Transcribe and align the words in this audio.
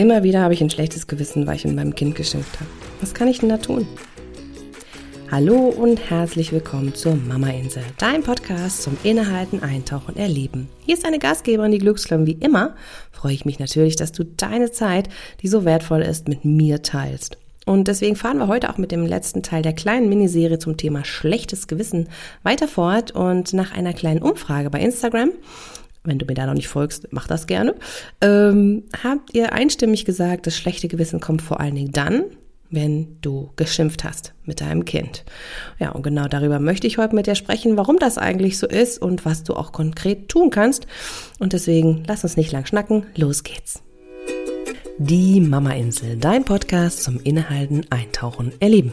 Immer 0.00 0.22
wieder 0.22 0.40
habe 0.40 0.54
ich 0.54 0.62
ein 0.62 0.70
schlechtes 0.70 1.08
Gewissen, 1.08 1.46
weil 1.46 1.56
ich 1.56 1.66
mit 1.66 1.76
meinem 1.76 1.94
Kind 1.94 2.14
geschimpft 2.14 2.58
habe. 2.58 2.70
Was 3.02 3.12
kann 3.12 3.28
ich 3.28 3.40
denn 3.40 3.50
da 3.50 3.58
tun? 3.58 3.86
Hallo 5.30 5.68
und 5.68 6.08
herzlich 6.08 6.52
willkommen 6.52 6.94
zur 6.94 7.16
Mama 7.16 7.50
Insel, 7.50 7.82
dein 7.98 8.22
Podcast 8.22 8.82
zum 8.82 8.96
Innehalten, 9.02 9.62
Eintauchen, 9.62 10.16
Erleben. 10.16 10.70
Hier 10.86 10.94
ist 10.94 11.04
eine 11.04 11.18
Gastgeberin, 11.18 11.70
die 11.70 11.80
Glücksklamm 11.80 12.24
wie 12.24 12.38
immer. 12.40 12.76
Freue 13.12 13.34
ich 13.34 13.44
mich 13.44 13.58
natürlich, 13.58 13.94
dass 13.94 14.10
du 14.10 14.24
deine 14.24 14.72
Zeit, 14.72 15.10
die 15.42 15.48
so 15.48 15.66
wertvoll 15.66 16.00
ist, 16.00 16.28
mit 16.28 16.46
mir 16.46 16.80
teilst. 16.80 17.36
Und 17.66 17.86
deswegen 17.86 18.16
fahren 18.16 18.38
wir 18.38 18.48
heute 18.48 18.70
auch 18.70 18.78
mit 18.78 18.92
dem 18.92 19.04
letzten 19.04 19.42
Teil 19.42 19.60
der 19.60 19.74
kleinen 19.74 20.08
Miniserie 20.08 20.58
zum 20.58 20.78
Thema 20.78 21.04
schlechtes 21.04 21.68
Gewissen 21.68 22.08
weiter 22.42 22.68
fort 22.68 23.10
und 23.10 23.52
nach 23.52 23.72
einer 23.76 23.92
kleinen 23.92 24.22
Umfrage 24.22 24.70
bei 24.70 24.80
Instagram 24.80 25.32
wenn 26.04 26.18
du 26.18 26.26
mir 26.26 26.34
da 26.34 26.46
noch 26.46 26.54
nicht 26.54 26.68
folgst, 26.68 27.08
mach 27.10 27.26
das 27.26 27.46
gerne, 27.46 27.74
ähm, 28.20 28.84
habt 29.02 29.34
ihr 29.34 29.52
einstimmig 29.52 30.04
gesagt, 30.04 30.46
das 30.46 30.56
schlechte 30.56 30.88
Gewissen 30.88 31.20
kommt 31.20 31.42
vor 31.42 31.60
allen 31.60 31.74
Dingen 31.74 31.92
dann, 31.92 32.24
wenn 32.70 33.20
du 33.20 33.50
geschimpft 33.56 34.04
hast 34.04 34.32
mit 34.44 34.60
deinem 34.60 34.84
Kind. 34.84 35.24
Ja, 35.78 35.90
und 35.90 36.02
genau 36.02 36.28
darüber 36.28 36.60
möchte 36.60 36.86
ich 36.86 36.98
heute 36.98 37.14
mit 37.14 37.26
dir 37.26 37.34
sprechen, 37.34 37.76
warum 37.76 37.98
das 37.98 38.16
eigentlich 38.16 38.58
so 38.58 38.66
ist 38.66 39.02
und 39.02 39.24
was 39.24 39.42
du 39.42 39.54
auch 39.54 39.72
konkret 39.72 40.28
tun 40.28 40.50
kannst. 40.50 40.86
Und 41.38 41.52
deswegen 41.52 42.04
lass 42.06 42.22
uns 42.22 42.36
nicht 42.36 42.52
lang 42.52 42.66
schnacken, 42.66 43.06
los 43.16 43.42
geht's. 43.42 43.82
Die 44.98 45.40
Mama 45.40 45.72
Insel, 45.72 46.16
dein 46.16 46.44
Podcast 46.44 47.02
zum 47.02 47.20
Innehalten, 47.20 47.86
Eintauchen, 47.90 48.52
Erleben. 48.60 48.92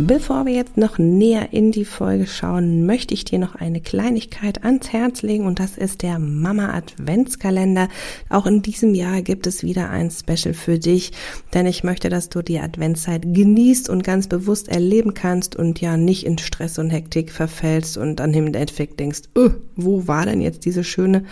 Bevor 0.00 0.46
wir 0.46 0.52
jetzt 0.52 0.76
noch 0.76 0.98
näher 0.98 1.52
in 1.52 1.72
die 1.72 1.84
Folge 1.84 2.28
schauen, 2.28 2.86
möchte 2.86 3.14
ich 3.14 3.24
dir 3.24 3.40
noch 3.40 3.56
eine 3.56 3.80
Kleinigkeit 3.80 4.62
ans 4.62 4.92
Herz 4.92 5.22
legen 5.22 5.44
und 5.44 5.58
das 5.58 5.76
ist 5.76 6.02
der 6.02 6.20
Mama 6.20 6.72
Adventskalender. 6.72 7.88
Auch 8.28 8.46
in 8.46 8.62
diesem 8.62 8.94
Jahr 8.94 9.22
gibt 9.22 9.48
es 9.48 9.64
wieder 9.64 9.90
ein 9.90 10.12
Special 10.12 10.54
für 10.54 10.78
dich, 10.78 11.10
denn 11.52 11.66
ich 11.66 11.82
möchte, 11.82 12.10
dass 12.10 12.28
du 12.28 12.42
die 12.42 12.60
Adventszeit 12.60 13.22
genießt 13.24 13.88
und 13.88 14.04
ganz 14.04 14.28
bewusst 14.28 14.68
erleben 14.68 15.14
kannst 15.14 15.56
und 15.56 15.80
ja 15.80 15.96
nicht 15.96 16.24
in 16.24 16.38
Stress 16.38 16.78
und 16.78 16.90
Hektik 16.90 17.32
verfällst 17.32 17.96
und 17.96 18.20
dann 18.20 18.32
im 18.34 18.54
Endeffekt 18.54 19.00
denkst, 19.00 19.22
oh, 19.34 19.50
wo 19.74 20.06
war 20.06 20.26
denn 20.26 20.40
jetzt 20.40 20.64
diese 20.64 20.84
schöne 20.84 21.24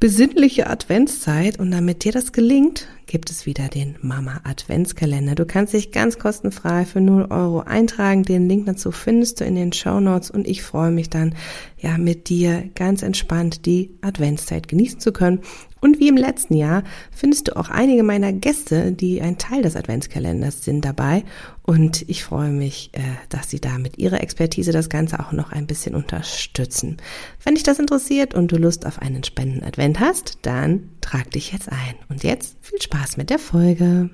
besinnliche 0.00 0.66
Adventszeit 0.66 1.58
und 1.58 1.70
damit 1.70 2.04
dir 2.04 2.12
das 2.12 2.32
gelingt, 2.32 2.88
gibt 3.06 3.30
es 3.30 3.44
wieder 3.44 3.68
den 3.68 3.96
Mama 4.00 4.40
Adventskalender. 4.44 5.34
Du 5.34 5.44
kannst 5.44 5.74
dich 5.74 5.92
ganz 5.92 6.18
kostenfrei 6.18 6.86
für 6.86 7.02
0 7.02 7.26
Euro 7.28 7.60
eintragen. 7.60 8.22
Den 8.22 8.48
Link 8.48 8.64
dazu 8.64 8.92
findest 8.92 9.40
du 9.40 9.44
in 9.44 9.56
den 9.56 9.74
Show 9.74 10.00
Notes 10.00 10.30
und 10.30 10.48
ich 10.48 10.62
freue 10.62 10.90
mich 10.90 11.10
dann, 11.10 11.34
ja, 11.76 11.98
mit 11.98 12.30
dir 12.30 12.70
ganz 12.74 13.02
entspannt 13.02 13.66
die 13.66 13.90
Adventszeit 14.00 14.68
genießen 14.68 15.00
zu 15.00 15.12
können. 15.12 15.40
Und 15.80 15.98
wie 15.98 16.08
im 16.08 16.16
letzten 16.16 16.54
Jahr 16.54 16.82
findest 17.10 17.48
du 17.48 17.56
auch 17.56 17.70
einige 17.70 18.02
meiner 18.02 18.32
Gäste, 18.32 18.92
die 18.92 19.22
ein 19.22 19.38
Teil 19.38 19.62
des 19.62 19.76
Adventskalenders 19.76 20.62
sind, 20.62 20.84
dabei. 20.84 21.24
Und 21.62 22.08
ich 22.08 22.24
freue 22.24 22.50
mich, 22.50 22.90
äh, 22.92 23.00
dass 23.28 23.50
sie 23.50 23.60
da 23.60 23.78
mit 23.78 23.98
ihrer 23.98 24.20
Expertise 24.22 24.72
das 24.72 24.88
Ganze 24.88 25.20
auch 25.20 25.32
noch 25.32 25.52
ein 25.52 25.66
bisschen 25.66 25.94
unterstützen. 25.94 26.98
Wenn 27.42 27.54
dich 27.54 27.64
das 27.64 27.78
interessiert 27.78 28.34
und 28.34 28.52
du 28.52 28.56
Lust 28.56 28.86
auf 28.86 29.00
einen 29.00 29.24
spannenden 29.24 29.64
Advent 29.64 30.00
hast, 30.00 30.38
dann 30.42 30.90
trag 31.00 31.30
dich 31.30 31.52
jetzt 31.52 31.70
ein. 31.70 31.94
Und 32.08 32.22
jetzt 32.22 32.56
viel 32.60 32.80
Spaß 32.80 33.16
mit 33.16 33.30
der 33.30 33.38
Folge. 33.38 34.10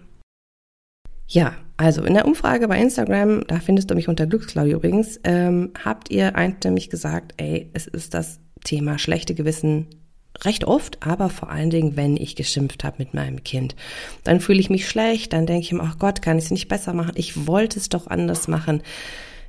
Ja, 1.28 1.54
also 1.76 2.04
in 2.04 2.14
der 2.14 2.26
Umfrage 2.26 2.68
bei 2.68 2.80
Instagram, 2.80 3.46
da 3.48 3.58
findest 3.58 3.90
du 3.90 3.94
mich 3.94 4.08
unter 4.08 4.26
Glücksklaudi 4.26 4.72
übrigens, 4.72 5.18
ähm, 5.24 5.72
habt 5.84 6.10
ihr 6.10 6.36
einstimmig 6.36 6.88
gesagt, 6.88 7.34
ey, 7.36 7.68
es 7.72 7.86
ist 7.86 8.14
das 8.14 8.38
Thema 8.64 8.98
schlechte 8.98 9.34
Gewissen 9.34 9.88
recht 10.44 10.64
oft, 10.64 10.98
aber 11.02 11.28
vor 11.28 11.50
allen 11.50 11.70
Dingen, 11.70 11.96
wenn 11.96 12.16
ich 12.16 12.36
geschimpft 12.36 12.84
habe 12.84 12.96
mit 12.98 13.14
meinem 13.14 13.44
Kind. 13.44 13.74
Dann 14.24 14.40
fühle 14.40 14.60
ich 14.60 14.70
mich 14.70 14.88
schlecht, 14.88 15.32
dann 15.32 15.46
denke 15.46 15.62
ich 15.62 15.72
mir, 15.72 15.82
ach 15.82 15.98
Gott, 15.98 16.22
kann 16.22 16.38
ich 16.38 16.44
es 16.46 16.50
nicht 16.50 16.68
besser 16.68 16.92
machen? 16.92 17.12
Ich 17.14 17.46
wollte 17.46 17.78
es 17.78 17.88
doch 17.88 18.06
anders 18.06 18.48
machen. 18.48 18.82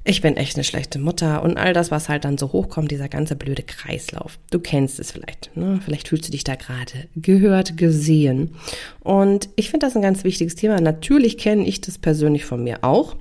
Ich 0.09 0.21
bin 0.21 0.37
echt 0.37 0.55
eine 0.55 0.63
schlechte 0.63 0.99
Mutter 0.99 1.43
und 1.43 1.57
all 1.57 1.73
das, 1.73 1.91
was 1.91 2.07
halt 2.07 2.23
dann 2.23 2.37
so 2.37 2.53
hochkommt, 2.53 2.91
dieser 2.91 3.09
ganze 3.09 3.35
blöde 3.35 3.63
Kreislauf. 3.63 4.39
Du 4.51 4.59
kennst 4.59 5.01
es 5.01 5.11
vielleicht, 5.11 5.51
ne? 5.57 5.81
Vielleicht 5.83 6.07
fühlst 6.07 6.25
du 6.25 6.31
dich 6.31 6.45
da 6.45 6.55
gerade 6.55 7.09
gehört, 7.17 7.75
gesehen. 7.75 8.55
Und 9.01 9.49
ich 9.57 9.69
finde 9.69 9.85
das 9.85 9.97
ein 9.97 10.01
ganz 10.01 10.23
wichtiges 10.23 10.55
Thema. 10.55 10.79
Natürlich 10.79 11.37
kenne 11.37 11.65
ich 11.65 11.81
das 11.81 11.97
persönlich 11.97 12.45
von 12.45 12.63
mir 12.63 12.85
auch, 12.85 13.17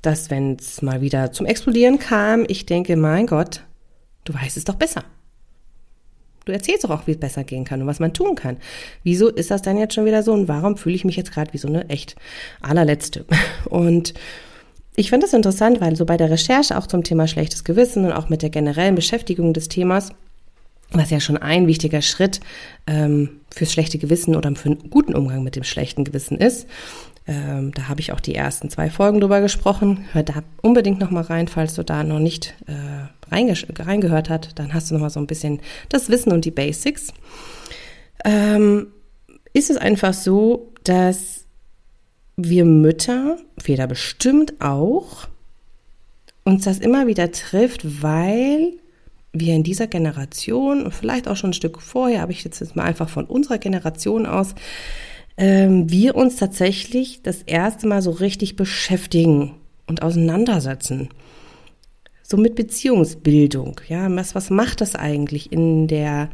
dass 0.00 0.30
wenn 0.30 0.56
es 0.56 0.80
mal 0.80 1.02
wieder 1.02 1.32
zum 1.32 1.44
Explodieren 1.44 1.98
kam, 1.98 2.46
ich 2.48 2.64
denke, 2.64 2.96
mein 2.96 3.26
Gott, 3.26 3.60
du 4.24 4.32
weißt 4.32 4.56
es 4.56 4.64
doch 4.64 4.76
besser. 4.76 5.04
Du 6.44 6.52
erzählst 6.52 6.84
doch 6.84 6.90
auch, 6.90 7.06
wie 7.06 7.12
es 7.12 7.20
besser 7.20 7.44
gehen 7.44 7.64
kann 7.64 7.80
und 7.80 7.86
was 7.86 8.00
man 8.00 8.12
tun 8.12 8.34
kann. 8.34 8.56
Wieso 9.04 9.28
ist 9.28 9.50
das 9.50 9.62
dann 9.62 9.78
jetzt 9.78 9.94
schon 9.94 10.04
wieder 10.04 10.22
so 10.22 10.32
und 10.32 10.48
warum 10.48 10.76
fühle 10.76 10.96
ich 10.96 11.04
mich 11.04 11.16
jetzt 11.16 11.32
gerade 11.32 11.52
wie 11.52 11.58
so 11.58 11.68
eine 11.68 11.88
echt 11.88 12.16
allerletzte? 12.60 13.24
Und 13.68 14.14
ich 14.94 15.08
finde 15.08 15.24
das 15.24 15.32
interessant, 15.32 15.80
weil 15.80 15.96
so 15.96 16.04
bei 16.04 16.18
der 16.18 16.30
Recherche 16.30 16.76
auch 16.76 16.86
zum 16.86 17.02
Thema 17.02 17.26
schlechtes 17.26 17.64
Gewissen 17.64 18.04
und 18.04 18.12
auch 18.12 18.28
mit 18.28 18.42
der 18.42 18.50
generellen 18.50 18.94
Beschäftigung 18.94 19.54
des 19.54 19.68
Themas, 19.68 20.10
was 20.90 21.08
ja 21.08 21.18
schon 21.18 21.38
ein 21.38 21.66
wichtiger 21.66 22.02
Schritt 22.02 22.40
ähm, 22.86 23.40
fürs 23.48 23.72
schlechte 23.72 23.96
Gewissen 23.96 24.36
oder 24.36 24.54
für 24.54 24.68
einen 24.70 24.90
guten 24.90 25.14
Umgang 25.14 25.42
mit 25.42 25.56
dem 25.56 25.64
schlechten 25.64 26.04
Gewissen 26.04 26.36
ist, 26.36 26.66
ähm, 27.26 27.72
da 27.72 27.88
habe 27.88 28.00
ich 28.00 28.12
auch 28.12 28.20
die 28.20 28.34
ersten 28.34 28.68
zwei 28.68 28.90
Folgen 28.90 29.20
drüber 29.20 29.40
gesprochen. 29.40 30.06
Hör 30.12 30.22
da 30.22 30.42
unbedingt 30.60 30.98
noch 30.98 31.10
mal 31.10 31.22
rein, 31.22 31.46
falls 31.46 31.74
du 31.74 31.84
da 31.84 32.02
noch 32.02 32.18
nicht 32.18 32.54
äh, 32.66 33.08
reingehört 33.32 34.28
hast. 34.28 34.58
Dann 34.58 34.74
hast 34.74 34.90
du 34.90 34.94
noch 34.94 35.02
mal 35.02 35.10
so 35.10 35.20
ein 35.20 35.26
bisschen 35.26 35.60
das 35.88 36.08
Wissen 36.08 36.32
und 36.32 36.44
die 36.44 36.50
Basics. 36.50 37.12
Ähm, 38.24 38.88
ist 39.52 39.70
es 39.70 39.76
einfach 39.76 40.14
so, 40.14 40.72
dass 40.84 41.44
wir 42.36 42.64
Mütter, 42.64 43.36
Väter 43.58 43.86
bestimmt 43.86 44.60
auch, 44.60 45.28
uns 46.44 46.64
das 46.64 46.78
immer 46.78 47.06
wieder 47.06 47.30
trifft, 47.30 48.02
weil 48.02 48.72
wir 49.32 49.54
in 49.54 49.62
dieser 49.62 49.86
Generation 49.86 50.90
vielleicht 50.90 51.28
auch 51.28 51.36
schon 51.36 51.50
ein 51.50 51.54
Stück 51.54 51.80
vorher, 51.80 52.22
aber 52.22 52.32
ich 52.32 52.44
jetzt 52.44 52.76
mal 52.76 52.84
einfach 52.84 53.08
von 53.08 53.24
unserer 53.26 53.58
Generation 53.58 54.26
aus, 54.26 54.54
ähm, 55.36 55.90
wir 55.90 56.14
uns 56.14 56.36
tatsächlich 56.36 57.22
das 57.22 57.42
erste 57.42 57.86
Mal 57.86 58.02
so 58.02 58.10
richtig 58.10 58.56
beschäftigen 58.56 59.54
und 59.86 60.02
auseinandersetzen. 60.02 61.08
So 62.22 62.36
mit 62.36 62.54
Beziehungsbildung. 62.54 63.80
Ja, 63.88 64.14
was, 64.14 64.34
was 64.34 64.50
macht 64.50 64.80
das 64.80 64.94
eigentlich 64.94 65.52
in 65.52 65.88
der 65.88 66.30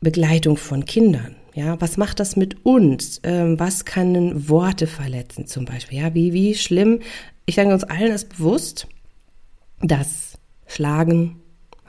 Begleitung 0.00 0.56
von 0.56 0.84
Kindern? 0.84 1.36
Ja, 1.54 1.80
was 1.80 1.96
macht 1.96 2.20
das 2.20 2.36
mit 2.36 2.64
uns? 2.66 3.20
Ähm, 3.22 3.58
was 3.58 3.86
können 3.86 4.48
Worte 4.48 4.86
verletzen 4.86 5.46
zum 5.46 5.64
Beispiel? 5.64 5.98
Ja, 5.98 6.14
wie, 6.14 6.32
wie 6.32 6.54
schlimm. 6.54 7.00
Ich 7.46 7.54
denke, 7.54 7.74
uns 7.74 7.84
allen 7.84 8.12
ist 8.12 8.36
bewusst, 8.36 8.86
dass 9.80 10.38
Schlagen, 10.66 11.40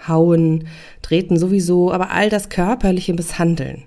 Hauen, 0.07 0.67
Treten 1.01 1.37
sowieso, 1.37 1.91
aber 1.91 2.11
all 2.11 2.29
das 2.29 2.49
körperliche 2.49 3.13
Misshandeln 3.13 3.83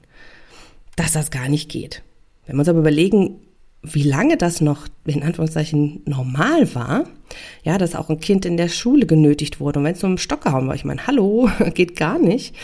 dass 0.97 1.13
das 1.13 1.31
gar 1.31 1.49
nicht 1.49 1.71
geht. 1.71 2.03
Wenn 2.47 2.57
wir 2.57 2.61
uns 2.61 2.69
aber 2.69 2.81
überlegen, 2.81 3.41
wie 3.83 4.03
lange 4.03 4.37
das 4.37 4.61
noch 4.61 4.87
in 5.07 5.23
Anführungszeichen 5.23 6.03
normal 6.05 6.75
war, 6.75 7.05
ja, 7.63 7.79
dass 7.79 7.95
auch 7.95 8.11
ein 8.11 8.21
Kind 8.21 8.45
in 8.45 8.57
der 8.57 8.69
Schule 8.69 9.07
genötigt 9.07 9.61
wurde 9.61 9.79
und 9.79 9.85
wenn 9.85 9.95
es 9.95 10.03
nur 10.03 10.11
im 10.11 10.19
Stock 10.19 10.43
gehauen 10.43 10.69
war, 10.69 10.75
ich 10.75 10.85
meine, 10.85 11.07
hallo, 11.07 11.49
geht 11.75 11.97
gar 11.97 12.19
nicht. 12.19 12.55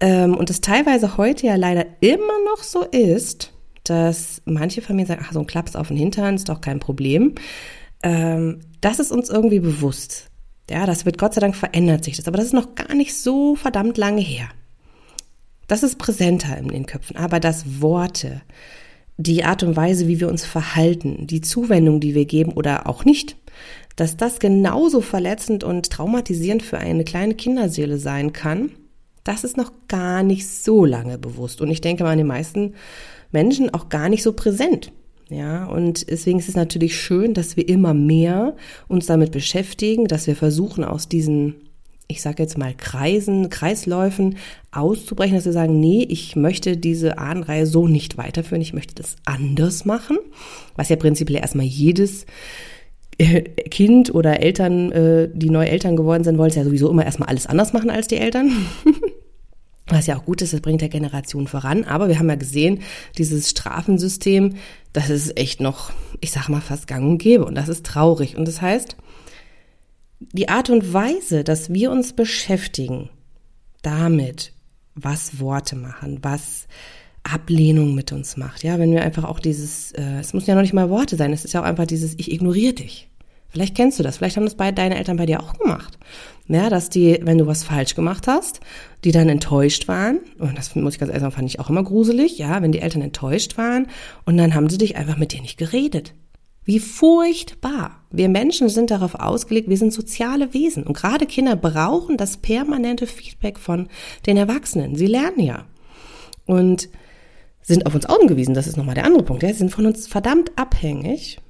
Ähm, 0.00 0.36
und 0.36 0.48
das 0.48 0.60
teilweise 0.60 1.16
heute 1.16 1.46
ja 1.46 1.56
leider 1.56 1.86
immer 2.00 2.38
noch 2.50 2.62
so 2.62 2.82
ist, 2.84 3.52
dass 3.84 4.42
manche 4.44 4.82
Familien 4.82 5.08
sagen, 5.08 5.24
ach, 5.26 5.32
so 5.32 5.40
ein 5.40 5.46
Klaps 5.46 5.74
auf 5.74 5.88
den 5.88 5.96
Hintern 5.96 6.36
ist 6.36 6.48
doch 6.48 6.60
kein 6.60 6.80
Problem. 6.80 7.34
Ähm, 8.02 8.60
das 8.80 8.98
ist 9.00 9.10
uns 9.10 9.28
irgendwie 9.28 9.60
bewusst. 9.60 10.30
Ja, 10.70 10.86
das 10.86 11.04
wird 11.04 11.18
Gott 11.18 11.34
sei 11.34 11.40
Dank 11.40 11.56
verändert 11.56 12.04
sich 12.04 12.16
das, 12.16 12.28
aber 12.28 12.36
das 12.36 12.46
ist 12.46 12.54
noch 12.54 12.76
gar 12.76 12.94
nicht 12.94 13.14
so 13.14 13.56
verdammt 13.56 13.98
lange 13.98 14.20
her. 14.20 14.48
Das 15.70 15.84
ist 15.84 15.98
präsenter 15.98 16.58
in 16.58 16.66
den 16.66 16.84
Köpfen. 16.84 17.16
Aber 17.16 17.38
das 17.38 17.80
Worte, 17.80 18.42
die 19.18 19.44
Art 19.44 19.62
und 19.62 19.76
Weise, 19.76 20.08
wie 20.08 20.18
wir 20.18 20.28
uns 20.28 20.44
verhalten, 20.44 21.28
die 21.28 21.42
Zuwendung, 21.42 22.00
die 22.00 22.16
wir 22.16 22.24
geben 22.24 22.54
oder 22.54 22.88
auch 22.88 23.04
nicht, 23.04 23.36
dass 23.94 24.16
das 24.16 24.40
genauso 24.40 25.00
verletzend 25.00 25.62
und 25.62 25.88
traumatisierend 25.88 26.64
für 26.64 26.78
eine 26.78 27.04
kleine 27.04 27.36
Kinderseele 27.36 27.98
sein 27.98 28.32
kann, 28.32 28.72
das 29.22 29.44
ist 29.44 29.56
noch 29.56 29.70
gar 29.86 30.24
nicht 30.24 30.48
so 30.48 30.84
lange 30.84 31.18
bewusst. 31.18 31.60
Und 31.60 31.70
ich 31.70 31.80
denke 31.80 32.02
mal, 32.02 32.10
an 32.10 32.18
den 32.18 32.26
meisten 32.26 32.74
Menschen 33.30 33.72
auch 33.72 33.88
gar 33.88 34.08
nicht 34.08 34.24
so 34.24 34.32
präsent. 34.32 34.90
Ja, 35.28 35.66
und 35.66 36.10
deswegen 36.10 36.40
ist 36.40 36.48
es 36.48 36.56
natürlich 36.56 37.00
schön, 37.00 37.32
dass 37.32 37.56
wir 37.56 37.68
immer 37.68 37.94
mehr 37.94 38.56
uns 38.88 39.06
damit 39.06 39.30
beschäftigen, 39.30 40.06
dass 40.06 40.26
wir 40.26 40.34
versuchen, 40.34 40.82
aus 40.82 41.08
diesen, 41.08 41.69
ich 42.10 42.22
sage 42.22 42.42
jetzt 42.42 42.58
mal, 42.58 42.74
Kreisen, 42.74 43.48
Kreisläufen 43.48 44.36
auszubrechen, 44.72 45.36
dass 45.36 45.44
wir 45.44 45.52
sagen, 45.52 45.78
nee, 45.80 46.02
ich 46.08 46.36
möchte 46.36 46.76
diese 46.76 47.18
Ahnenreihe 47.18 47.66
so 47.66 47.86
nicht 47.86 48.18
weiterführen, 48.18 48.62
ich 48.62 48.72
möchte 48.72 48.94
das 48.94 49.16
anders 49.24 49.84
machen, 49.84 50.18
was 50.76 50.88
ja 50.88 50.96
prinzipiell 50.96 51.40
erstmal 51.40 51.66
jedes 51.66 52.26
äh, 53.18 53.42
Kind 53.42 54.14
oder 54.14 54.40
Eltern, 54.40 54.92
äh, 54.92 55.28
die 55.32 55.50
neu 55.50 55.66
Eltern 55.66 55.96
geworden 55.96 56.24
sind, 56.24 56.38
wollen 56.38 56.50
es 56.50 56.56
ja 56.56 56.64
sowieso 56.64 56.90
immer 56.90 57.04
erstmal 57.04 57.28
alles 57.28 57.46
anders 57.46 57.72
machen 57.72 57.90
als 57.90 58.08
die 58.08 58.16
Eltern. 58.16 58.50
Was 59.90 60.06
ja 60.06 60.16
auch 60.16 60.24
gut 60.24 60.40
ist, 60.40 60.52
das 60.52 60.60
bringt 60.60 60.82
der 60.82 60.88
Generation 60.88 61.48
voran. 61.48 61.82
Aber 61.82 62.06
wir 62.06 62.20
haben 62.20 62.28
ja 62.28 62.36
gesehen, 62.36 62.82
dieses 63.18 63.50
Strafensystem, 63.50 64.54
das 64.92 65.10
ist 65.10 65.36
echt 65.36 65.60
noch, 65.60 65.90
ich 66.20 66.30
sag 66.30 66.48
mal, 66.48 66.60
fast 66.60 66.86
gang 66.86 67.04
und 67.04 67.18
gäbe. 67.18 67.44
Und 67.44 67.56
das 67.56 67.68
ist 67.68 67.84
traurig. 67.84 68.36
Und 68.36 68.46
das 68.46 68.62
heißt, 68.62 68.96
die 70.20 70.48
Art 70.48 70.70
und 70.70 70.92
Weise, 70.92 71.44
dass 71.44 71.72
wir 71.72 71.90
uns 71.90 72.12
beschäftigen 72.12 73.08
damit, 73.82 74.52
was 74.94 75.40
Worte 75.40 75.76
machen, 75.76 76.18
was 76.22 76.68
Ablehnung 77.22 77.94
mit 77.94 78.12
uns 78.12 78.36
macht. 78.36 78.62
Ja, 78.62 78.78
wenn 78.78 78.92
wir 78.92 79.02
einfach 79.02 79.24
auch 79.24 79.40
dieses, 79.40 79.92
äh, 79.92 80.20
es 80.20 80.32
müssen 80.32 80.50
ja 80.50 80.54
noch 80.54 80.62
nicht 80.62 80.72
mal 80.72 80.90
Worte 80.90 81.16
sein, 81.16 81.32
es 81.32 81.44
ist 81.44 81.54
ja 81.54 81.60
auch 81.60 81.66
einfach 81.66 81.86
dieses, 81.86 82.14
ich 82.18 82.30
ignoriere 82.32 82.74
dich. 82.74 83.08
Vielleicht 83.48 83.74
kennst 83.74 83.98
du 83.98 84.04
das, 84.04 84.18
vielleicht 84.18 84.36
haben 84.36 84.44
das 84.44 84.54
bei 84.54 84.70
deine 84.70 84.96
Eltern 84.96 85.16
bei 85.16 85.26
dir 85.26 85.42
auch 85.42 85.54
gemacht. 85.58 85.98
Ja, 86.46 86.70
dass 86.70 86.88
die, 86.88 87.18
wenn 87.22 87.38
du 87.38 87.46
was 87.46 87.64
falsch 87.64 87.94
gemacht 87.94 88.26
hast, 88.28 88.60
die 89.04 89.12
dann 89.12 89.28
enttäuscht 89.28 89.88
waren, 89.88 90.20
und 90.38 90.56
das 90.56 90.74
muss 90.76 90.94
ich 90.94 91.00
ganz 91.00 91.10
ehrlich 91.10 91.22
sagen, 91.22 91.34
fand 91.34 91.48
ich 91.48 91.60
auch 91.60 91.68
immer 91.68 91.82
gruselig, 91.82 92.38
ja, 92.38 92.62
wenn 92.62 92.72
die 92.72 92.80
Eltern 92.80 93.02
enttäuscht 93.02 93.58
waren 93.58 93.88
und 94.24 94.36
dann 94.36 94.54
haben 94.54 94.68
sie 94.70 94.78
dich 94.78 94.96
einfach 94.96 95.16
mit 95.16 95.32
dir 95.32 95.40
nicht 95.40 95.58
geredet. 95.58 96.14
Wie 96.70 96.78
furchtbar. 96.78 98.04
Wir 98.12 98.28
Menschen 98.28 98.68
sind 98.68 98.92
darauf 98.92 99.16
ausgelegt, 99.16 99.68
wir 99.68 99.76
sind 99.76 99.92
soziale 99.92 100.54
Wesen. 100.54 100.84
Und 100.84 100.96
gerade 100.96 101.26
Kinder 101.26 101.56
brauchen 101.56 102.16
das 102.16 102.36
permanente 102.36 103.08
Feedback 103.08 103.58
von 103.58 103.88
den 104.26 104.36
Erwachsenen. 104.36 104.94
Sie 104.94 105.08
lernen 105.08 105.40
ja. 105.40 105.66
Und 106.46 106.88
sind 107.60 107.86
auf 107.86 107.94
uns 107.96 108.06
angewiesen, 108.06 108.54
das 108.54 108.68
ist 108.68 108.76
nochmal 108.76 108.94
der 108.94 109.04
andere 109.04 109.24
Punkt. 109.24 109.42
Ja, 109.42 109.48
sie 109.48 109.58
sind 109.58 109.72
von 109.72 109.84
uns 109.84 110.06
verdammt 110.06 110.52
abhängig. 110.54 111.40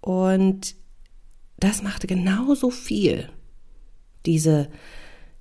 Und 0.00 0.76
das 1.58 1.82
machte 1.82 2.06
genauso 2.06 2.70
viel. 2.70 3.28
Diese, 4.24 4.70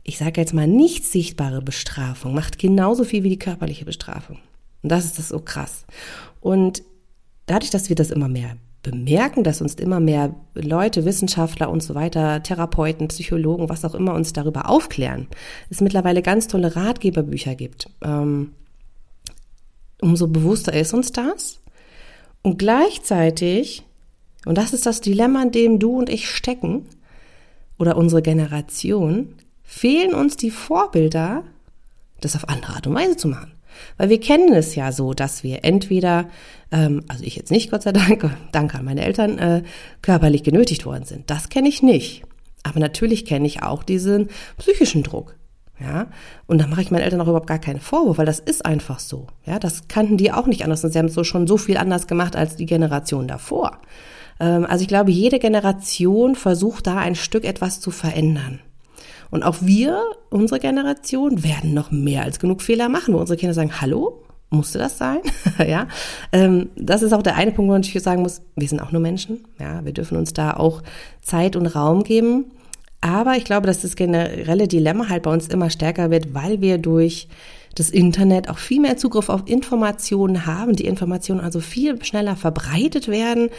ich 0.03 0.17
sage 0.17 0.41
jetzt 0.41 0.53
mal, 0.53 0.67
nicht 0.67 1.05
sichtbare 1.05 1.61
Bestrafung 1.61 2.33
macht 2.33 2.59
genauso 2.59 3.05
viel 3.05 3.23
wie 3.23 3.29
die 3.29 3.39
körperliche 3.39 3.85
Bestrafung. 3.85 4.39
Und 4.81 4.91
das 4.91 5.05
ist 5.05 5.17
das 5.17 5.29
so 5.29 5.39
krass. 5.39 5.85
Und 6.41 6.83
dadurch, 7.45 7.71
dass 7.71 7.87
wir 7.87 7.95
das 7.95 8.11
immer 8.11 8.27
mehr 8.27 8.57
bemerken, 8.83 9.43
dass 9.43 9.61
uns 9.61 9.75
immer 9.75 9.99
mehr 9.99 10.35
Leute, 10.53 11.05
Wissenschaftler 11.05 11.69
und 11.69 11.81
so 11.81 11.95
weiter, 11.95 12.43
Therapeuten, 12.43 13.07
Psychologen, 13.07 13.69
was 13.69 13.85
auch 13.85 13.95
immer 13.95 14.13
uns 14.13 14.33
darüber 14.33 14.69
aufklären, 14.69 15.27
es 15.69 15.81
mittlerweile 15.81 16.21
ganz 16.21 16.47
tolle 16.47 16.75
Ratgeberbücher 16.75 17.55
gibt, 17.55 17.89
ähm, 18.03 18.51
umso 20.01 20.27
bewusster 20.27 20.73
ist 20.73 20.93
uns 20.93 21.11
das. 21.13 21.59
Und 22.41 22.59
gleichzeitig 22.59 23.85
und 24.45 24.57
das 24.57 24.73
ist 24.73 24.85
das 24.85 25.01
Dilemma, 25.01 25.43
in 25.43 25.51
dem 25.51 25.79
du 25.79 25.97
und 25.97 26.09
ich 26.09 26.29
stecken 26.29 26.85
oder 27.77 27.97
unsere 27.97 28.21
Generation, 28.21 29.35
fehlen 29.63 30.13
uns 30.13 30.37
die 30.37 30.51
Vorbilder, 30.51 31.43
das 32.21 32.35
auf 32.35 32.49
andere 32.49 32.75
Art 32.75 32.87
und 32.87 32.95
Weise 32.95 33.17
zu 33.17 33.27
machen. 33.27 33.51
Weil 33.97 34.09
wir 34.09 34.19
kennen 34.19 34.53
es 34.53 34.75
ja 34.75 34.91
so, 34.91 35.13
dass 35.13 35.43
wir 35.43 35.65
entweder, 35.65 36.29
ähm, 36.73 37.03
also 37.07 37.23
ich 37.23 37.35
jetzt 37.35 37.51
nicht, 37.51 37.71
Gott 37.71 37.83
sei 37.83 37.93
Dank, 37.93 38.29
danke 38.51 38.77
an 38.77 38.85
meine 38.85 39.05
Eltern, 39.05 39.37
äh, 39.37 39.63
körperlich 40.01 40.43
genötigt 40.43 40.85
worden 40.85 41.05
sind. 41.05 41.29
Das 41.29 41.47
kenne 41.49 41.69
ich 41.69 41.81
nicht. 41.81 42.23
Aber 42.63 42.79
natürlich 42.79 43.25
kenne 43.25 43.47
ich 43.47 43.61
auch 43.61 43.83
diesen 43.83 44.29
psychischen 44.57 45.03
Druck. 45.03 45.35
Ja, 45.79 46.07
und 46.45 46.61
da 46.61 46.67
mache 46.67 46.81
ich 46.81 46.91
meinen 46.91 47.01
Eltern 47.01 47.19
auch 47.19 47.27
überhaupt 47.27 47.47
gar 47.47 47.59
keinen 47.59 47.79
Vorwurf, 47.79 48.17
weil 48.17 48.27
das 48.27 48.39
ist 48.39 48.65
einfach 48.65 48.99
so. 48.99 49.27
Ja, 49.45 49.59
das 49.59 49.87
kannten 49.87 50.17
die 50.17 50.31
auch 50.31 50.45
nicht 50.45 50.63
anders 50.63 50.83
und 50.83 50.91
sie 50.91 50.99
haben 50.99 51.07
es 51.07 51.13
so 51.13 51.23
schon 51.23 51.47
so 51.47 51.57
viel 51.57 51.77
anders 51.77 52.07
gemacht 52.07 52.35
als 52.35 52.55
die 52.55 52.67
Generation 52.67 53.27
davor. 53.27 53.79
Ähm, 54.39 54.65
also 54.65 54.83
ich 54.83 54.87
glaube, 54.87 55.11
jede 55.11 55.39
Generation 55.39 56.35
versucht 56.35 56.87
da 56.87 56.97
ein 56.97 57.15
Stück 57.15 57.43
etwas 57.43 57.79
zu 57.79 57.91
verändern. 57.91 58.59
Und 59.29 59.43
auch 59.43 59.57
wir, 59.61 59.99
unsere 60.29 60.59
Generation, 60.59 61.43
werden 61.43 61.73
noch 61.73 61.91
mehr 61.91 62.21
als 62.21 62.39
genug 62.39 62.61
Fehler 62.61 62.87
machen, 62.87 63.13
wo 63.13 63.17
unsere 63.17 63.37
Kinder 63.37 63.55
sagen, 63.55 63.81
hallo, 63.81 64.22
musste 64.53 64.79
das 64.79 64.97
sein? 64.97 65.19
ja, 65.67 65.87
ähm, 66.31 66.69
das 66.75 67.01
ist 67.01 67.13
auch 67.13 67.23
der 67.23 67.35
eine 67.35 67.51
Punkt, 67.51 67.71
wo 67.71 67.75
ich 67.75 68.03
sagen 68.03 68.21
muss, 68.21 68.41
wir 68.55 68.67
sind 68.67 68.79
auch 68.79 68.91
nur 68.91 69.01
Menschen. 69.01 69.43
Ja, 69.59 69.83
wir 69.83 69.93
dürfen 69.93 70.17
uns 70.17 70.33
da 70.33 70.51
auch 70.53 70.81
Zeit 71.21 71.55
und 71.55 71.67
Raum 71.67 72.03
geben. 72.03 72.45
Aber 73.01 73.35
ich 73.35 73.43
glaube, 73.43 73.67
dass 73.67 73.81
das 73.81 73.97
generelle 73.97 74.67
Dilemma 74.67 75.09
halt 75.09 75.23
bei 75.23 75.31
uns 75.31 75.47
immer 75.47 75.69
stärker 75.69 76.09
wird, 76.09 76.33
weil 76.33 76.61
wir 76.61 76.77
durch 76.77 77.27
das 77.75 77.89
Internet 77.89 78.49
auch 78.49 78.59
viel 78.59 78.79
mehr 78.79 78.97
Zugriff 78.97 79.29
auf 79.29 79.43
Informationen 79.45 80.45
haben, 80.45 80.75
die 80.75 80.85
Informationen 80.85 81.41
also 81.41 81.59
viel 81.59 82.01
schneller 82.05 82.35
verbreitet 82.35 83.07
werden 83.07 83.49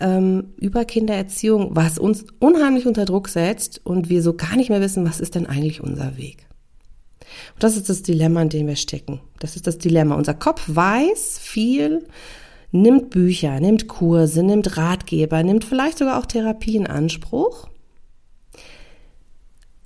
ähm, 0.00 0.52
über 0.58 0.84
Kindererziehung, 0.84 1.70
was 1.72 1.98
uns 1.98 2.26
unheimlich 2.40 2.86
unter 2.86 3.04
Druck 3.04 3.28
setzt 3.28 3.80
und 3.84 4.08
wir 4.08 4.22
so 4.22 4.34
gar 4.34 4.56
nicht 4.56 4.70
mehr 4.70 4.80
wissen, 4.80 5.06
was 5.06 5.20
ist 5.20 5.34
denn 5.34 5.46
eigentlich 5.46 5.80
unser 5.80 6.16
Weg. 6.16 6.49
Und 7.54 7.62
das 7.62 7.76
ist 7.76 7.88
das 7.88 8.02
Dilemma, 8.02 8.42
in 8.42 8.48
dem 8.48 8.66
wir 8.66 8.76
stecken. 8.76 9.20
Das 9.38 9.56
ist 9.56 9.66
das 9.66 9.78
Dilemma. 9.78 10.14
Unser 10.14 10.34
Kopf 10.34 10.62
weiß 10.66 11.38
viel, 11.38 12.06
nimmt 12.72 13.10
Bücher, 13.10 13.60
nimmt 13.60 13.88
Kurse, 13.88 14.42
nimmt 14.42 14.76
Ratgeber, 14.76 15.42
nimmt 15.42 15.64
vielleicht 15.64 15.98
sogar 15.98 16.18
auch 16.18 16.26
Therapie 16.26 16.76
in 16.76 16.86
Anspruch. 16.86 17.68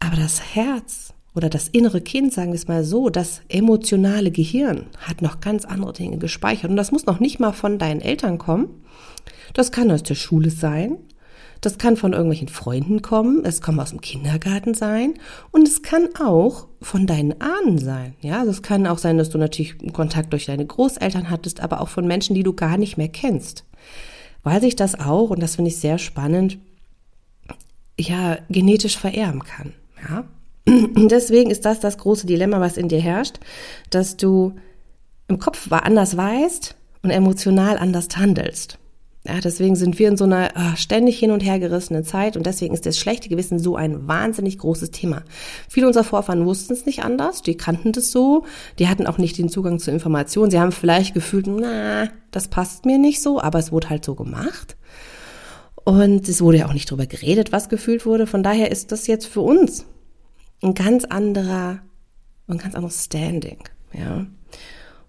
Aber 0.01 0.17
das 0.17 0.55
Herz 0.55 1.15
oder 1.35 1.49
das 1.49 1.69
innere 1.69 2.01
Kind, 2.01 2.33
sagen 2.33 2.53
wir 2.53 2.57
es 2.57 2.69
mal 2.69 2.85
so, 2.85 3.11
das 3.11 3.41
emotionale 3.49 4.31
Gehirn 4.31 4.87
hat 4.99 5.23
noch 5.23 5.41
ganz 5.41 5.65
andere 5.65 5.93
Dinge 5.93 6.19
gespeichert. 6.19 6.71
Und 6.71 6.77
das 6.77 6.93
muss 6.93 7.07
noch 7.07 7.21
nicht 7.21 7.41
mal 7.41 7.53
von 7.53 7.79
deinen 7.79 8.01
Eltern 8.01 8.39
kommen. 8.39 8.69
Das 9.55 9.73
kann 9.73 9.91
aus 9.91 10.03
der 10.03 10.15
Schule 10.15 10.51
sein. 10.51 10.99
Das 11.65 11.79
kann 11.79 11.97
von 11.97 12.13
irgendwelchen 12.13 12.49
Freunden 12.49 13.01
kommen. 13.01 13.43
Es 13.45 13.63
kann 13.63 13.81
aus 13.81 13.91
dem 13.91 14.03
Kindergarten 14.03 14.75
sein. 14.75 15.15
Und 15.51 15.67
es 15.67 15.83
kann 15.83 16.11
auch 16.21 16.67
von 16.83 17.07
deinen 17.07 17.41
Ahnen 17.41 17.79
sein. 17.79 18.15
Ja, 18.21 18.41
also 18.41 18.51
es 18.51 18.63
kann 18.63 18.87
auch 18.87 18.99
sein, 18.99 19.17
dass 19.17 19.31
du 19.31 19.39
natürlich 19.39 19.77
Kontakt 19.95 20.33
durch 20.33 20.45
deine 20.45 20.67
Großeltern 20.67 21.31
hattest, 21.31 21.61
aber 21.61 21.81
auch 21.81 21.89
von 21.89 22.07
Menschen, 22.07 22.35
die 22.35 22.43
du 22.43 22.53
gar 22.53 22.77
nicht 22.77 22.99
mehr 22.99 23.09
kennst. 23.09 23.65
Weil 24.43 24.61
sich 24.61 24.77
das 24.77 25.01
auch, 25.01 25.31
und 25.31 25.41
das 25.43 25.57
finde 25.57 25.71
ich 25.71 25.79
sehr 25.79 25.97
spannend, 25.97 26.59
ja, 27.99 28.37
genetisch 28.51 28.99
vererben 28.99 29.43
kann. 29.45 29.73
Ja, 30.07 30.25
Deswegen 30.67 31.51
ist 31.51 31.65
das 31.65 31.81
das 31.81 31.97
große 31.97 32.27
Dilemma, 32.27 32.61
was 32.61 32.77
in 32.77 32.89
dir 32.89 33.01
herrscht, 33.01 33.39
dass 33.89 34.17
du 34.17 34.55
im 35.29 35.39
Kopf 35.39 35.71
anders 35.73 36.17
weißt 36.17 36.75
und 37.03 37.11
emotional 37.11 37.79
anders 37.79 38.09
handelst. 38.17 38.79
Ja, 39.27 39.41
deswegen 39.41 39.75
sind 39.75 39.99
wir 39.99 40.09
in 40.09 40.19
so 40.19 40.25
einer 40.25 40.51
oh, 40.55 40.77
ständig 40.77 41.19
hin 41.19 41.31
und 41.31 41.41
her 41.41 41.59
gerissenen 41.59 42.05
Zeit 42.05 42.37
und 42.37 42.45
deswegen 42.45 42.75
ist 42.75 42.85
das 42.85 42.99
schlechte 42.99 43.31
Gewissen 43.31 43.59
so 43.59 43.75
ein 43.75 44.07
wahnsinnig 44.07 44.59
großes 44.59 44.91
Thema. 44.91 45.23
Viele 45.67 45.87
unserer 45.87 46.05
Vorfahren 46.05 46.45
wussten 46.45 46.75
es 46.75 46.85
nicht 46.85 47.05
anders, 47.05 47.41
die 47.41 47.57
kannten 47.57 47.93
das 47.93 48.11
so, 48.11 48.45
die 48.79 48.87
hatten 48.87 49.07
auch 49.07 49.17
nicht 49.17 49.39
den 49.39 49.49
Zugang 49.49 49.79
zu 49.79 49.91
Informationen, 49.91 50.51
sie 50.51 50.61
haben 50.61 50.73
vielleicht 50.73 51.15
gefühlt, 51.15 51.47
na, 51.47 52.11
das 52.33 52.49
passt 52.49 52.85
mir 52.85 52.99
nicht 52.99 53.23
so, 53.23 53.41
aber 53.41 53.59
es 53.59 53.73
wurde 53.73 53.89
halt 53.89 54.05
so 54.05 54.15
gemacht. 54.15 54.77
Und 55.85 56.29
es 56.29 56.43
wurde 56.43 56.59
ja 56.59 56.67
auch 56.67 56.75
nicht 56.75 56.91
drüber 56.91 57.07
geredet, 57.07 57.53
was 57.53 57.69
gefühlt 57.69 58.07
wurde. 58.07 58.27
Von 58.27 58.43
daher 58.43 58.71
ist 58.71 58.91
das 58.91 59.07
jetzt 59.07 59.27
für 59.27 59.43
uns 59.43 59.85
ein 60.63 60.75
ganz 60.75 61.05
anderer, 61.05 61.81
ein 62.47 62.59
ganz 62.59 62.75
anderes 62.75 63.05
Standing, 63.05 63.59
ja. 63.93 64.27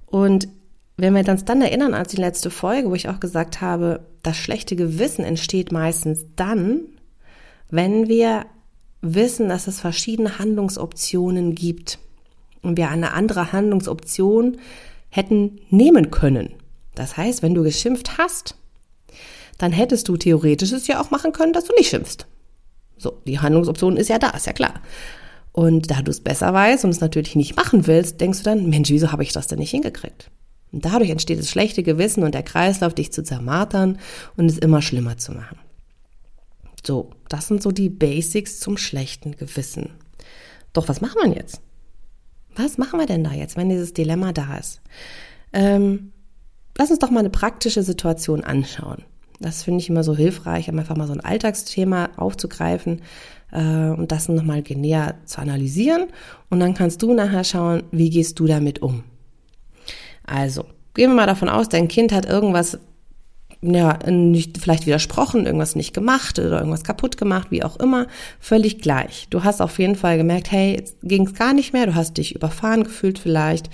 Und 0.05 0.48
wenn 0.97 1.13
wir 1.13 1.27
uns 1.27 1.45
dann 1.45 1.61
erinnern 1.61 1.93
an 1.93 2.05
die 2.05 2.15
letzte 2.15 2.49
Folge, 2.49 2.89
wo 2.89 2.95
ich 2.95 3.09
auch 3.09 3.19
gesagt 3.19 3.61
habe, 3.61 4.05
das 4.23 4.37
schlechte 4.37 4.75
Gewissen 4.75 5.25
entsteht 5.25 5.71
meistens 5.71 6.25
dann, 6.35 6.81
wenn 7.69 8.07
wir 8.07 8.45
wissen, 9.01 9.49
dass 9.49 9.67
es 9.67 9.79
verschiedene 9.79 10.39
Handlungsoptionen 10.39 11.53
gibt 11.53 11.99
und 12.61 12.77
wir 12.77 12.89
eine 12.89 13.13
andere 13.13 13.51
Handlungsoption 13.51 14.57
hätten 15.09 15.59
nehmen 15.69 16.11
können. 16.11 16.53
Das 16.95 17.17
heißt, 17.17 17.43
wenn 17.43 17.53
du 17.53 17.63
geschimpft 17.63 18.17
hast, 18.17 18.55
dann 19.57 19.71
hättest 19.71 20.07
du 20.07 20.17
theoretisch 20.17 20.71
es 20.71 20.87
ja 20.87 21.01
auch 21.01 21.11
machen 21.11 21.31
können, 21.31 21.53
dass 21.53 21.65
du 21.65 21.73
nicht 21.75 21.89
schimpfst. 21.89 22.25
So, 22.97 23.21
die 23.25 23.39
Handlungsoption 23.39 23.97
ist 23.97 24.09
ja 24.09 24.19
da, 24.19 24.29
ist 24.29 24.47
ja 24.47 24.53
klar. 24.53 24.81
Und 25.51 25.91
da 25.91 26.01
du 26.01 26.11
es 26.11 26.21
besser 26.21 26.53
weißt 26.53 26.83
und 26.85 26.91
es 26.91 27.01
natürlich 27.01 27.35
nicht 27.35 27.55
machen 27.55 27.87
willst, 27.87 28.19
denkst 28.19 28.39
du 28.39 28.43
dann, 28.43 28.69
Mensch, 28.69 28.89
wieso 28.89 29.11
habe 29.11 29.23
ich 29.23 29.31
das 29.31 29.47
denn 29.47 29.59
nicht 29.59 29.71
hingekriegt? 29.71 30.31
Und 30.75 30.84
dadurch 30.84 31.10
entsteht 31.10 31.39
das 31.39 31.50
schlechte 31.50 31.84
Gewissen 31.84 32.22
und 32.24 32.36
der 32.36 32.44
Kreislauf, 32.44 32.94
dich 32.94 33.13
zu 33.13 33.24
zermartern 33.24 33.98
und 34.36 34.51
es 34.51 34.58
immer 34.58 34.82
schlimmer 34.82 35.17
zu 35.17 35.32
machen. 35.32 35.58
So, 36.86 37.12
das 37.29 37.48
sind 37.48 37.63
so 37.63 37.72
die 37.72 37.89
Basics 37.89 38.60
zum 38.60 38.75
schlechten 38.75 39.38
Gewissen. 39.38 39.91
Doch 40.74 40.89
was 40.89 41.00
machen 41.00 41.15
wir 41.24 41.34
jetzt? 41.34 41.62
Was 42.58 42.77
machen 42.77 43.00
wir 43.00 43.05
denn 43.05 43.24
da 43.24 43.32
jetzt, 43.32 43.55
wenn 43.55 43.70
dieses 43.70 43.94
Dilemma 43.94 44.34
da 44.34 44.58
ist? 44.58 44.82
Ähm, 45.53 46.12
lass 46.77 46.89
uns 46.89 47.00
doch 47.00 47.10
mal 47.10 47.22
eine 47.22 47.29
praktische 47.29 47.82
Situation 47.82 48.44
anschauen. 48.44 49.05
Das 49.39 49.63
finde 49.63 49.79
ich 49.79 49.89
immer 49.89 50.03
so 50.03 50.13
hilfreich, 50.13 50.67
einfach 50.67 50.98
mal 50.98 51.08
so 51.08 51.13
ein 51.13 51.22
Alltagsthema 51.22 52.10
aufzugreifen 52.17 53.01
äh, 53.53 53.62
und 53.62 54.12
das 54.12 54.27
nochmal 54.27 54.62
näher 54.67 55.15
zu 55.24 55.39
analysieren. 55.39 56.08
Und 56.50 56.60
dann 56.60 56.74
kannst 56.74 57.01
du 57.01 57.13
nachher 57.13 57.46
schauen, 57.46 57.84
wie 57.91 58.10
gehst 58.10 58.39
du 58.39 58.46
damit 58.46 58.82
um. 58.82 59.05
Also, 60.25 60.65
gehen 60.94 61.12
wir 61.12 61.15
mal 61.15 61.27
davon 61.27 61.50
aus, 61.50 61.70
dein 61.70 61.88
Kind 61.88 62.12
hat 62.12 62.25
irgendwas 62.25 62.79
ja, 63.62 63.98
nicht, 64.10 64.58
vielleicht 64.60 64.86
widersprochen, 64.86 65.46
irgendwas 65.46 65.75
nicht 65.75 65.94
gemacht 65.94 66.38
oder 66.39 66.60
irgendwas 66.60 66.84
kaputt 66.84 67.17
gemacht, 67.17 67.48
wie 67.51 67.63
auch 67.63 67.77
immer, 67.77 68.08
völlig 68.39 68.79
gleich. 68.79 69.27
Du 69.29 69.44
hast 69.44 69.62
auf 69.62 69.79
jeden 69.79 69.96
Fall 69.96 70.17
gemerkt, 70.17 70.51
hey, 70.51 70.75
jetzt 70.75 70.98
ging 71.01 71.25
es 71.25 71.34
gar 71.34 71.53
nicht 71.53 71.74
mehr, 71.74 71.86
du 71.88 71.96
hast 71.96 72.17
dich 72.17 72.36
überfahren 72.36 72.84
gefühlt 72.84 73.17
vielleicht. 73.17 73.70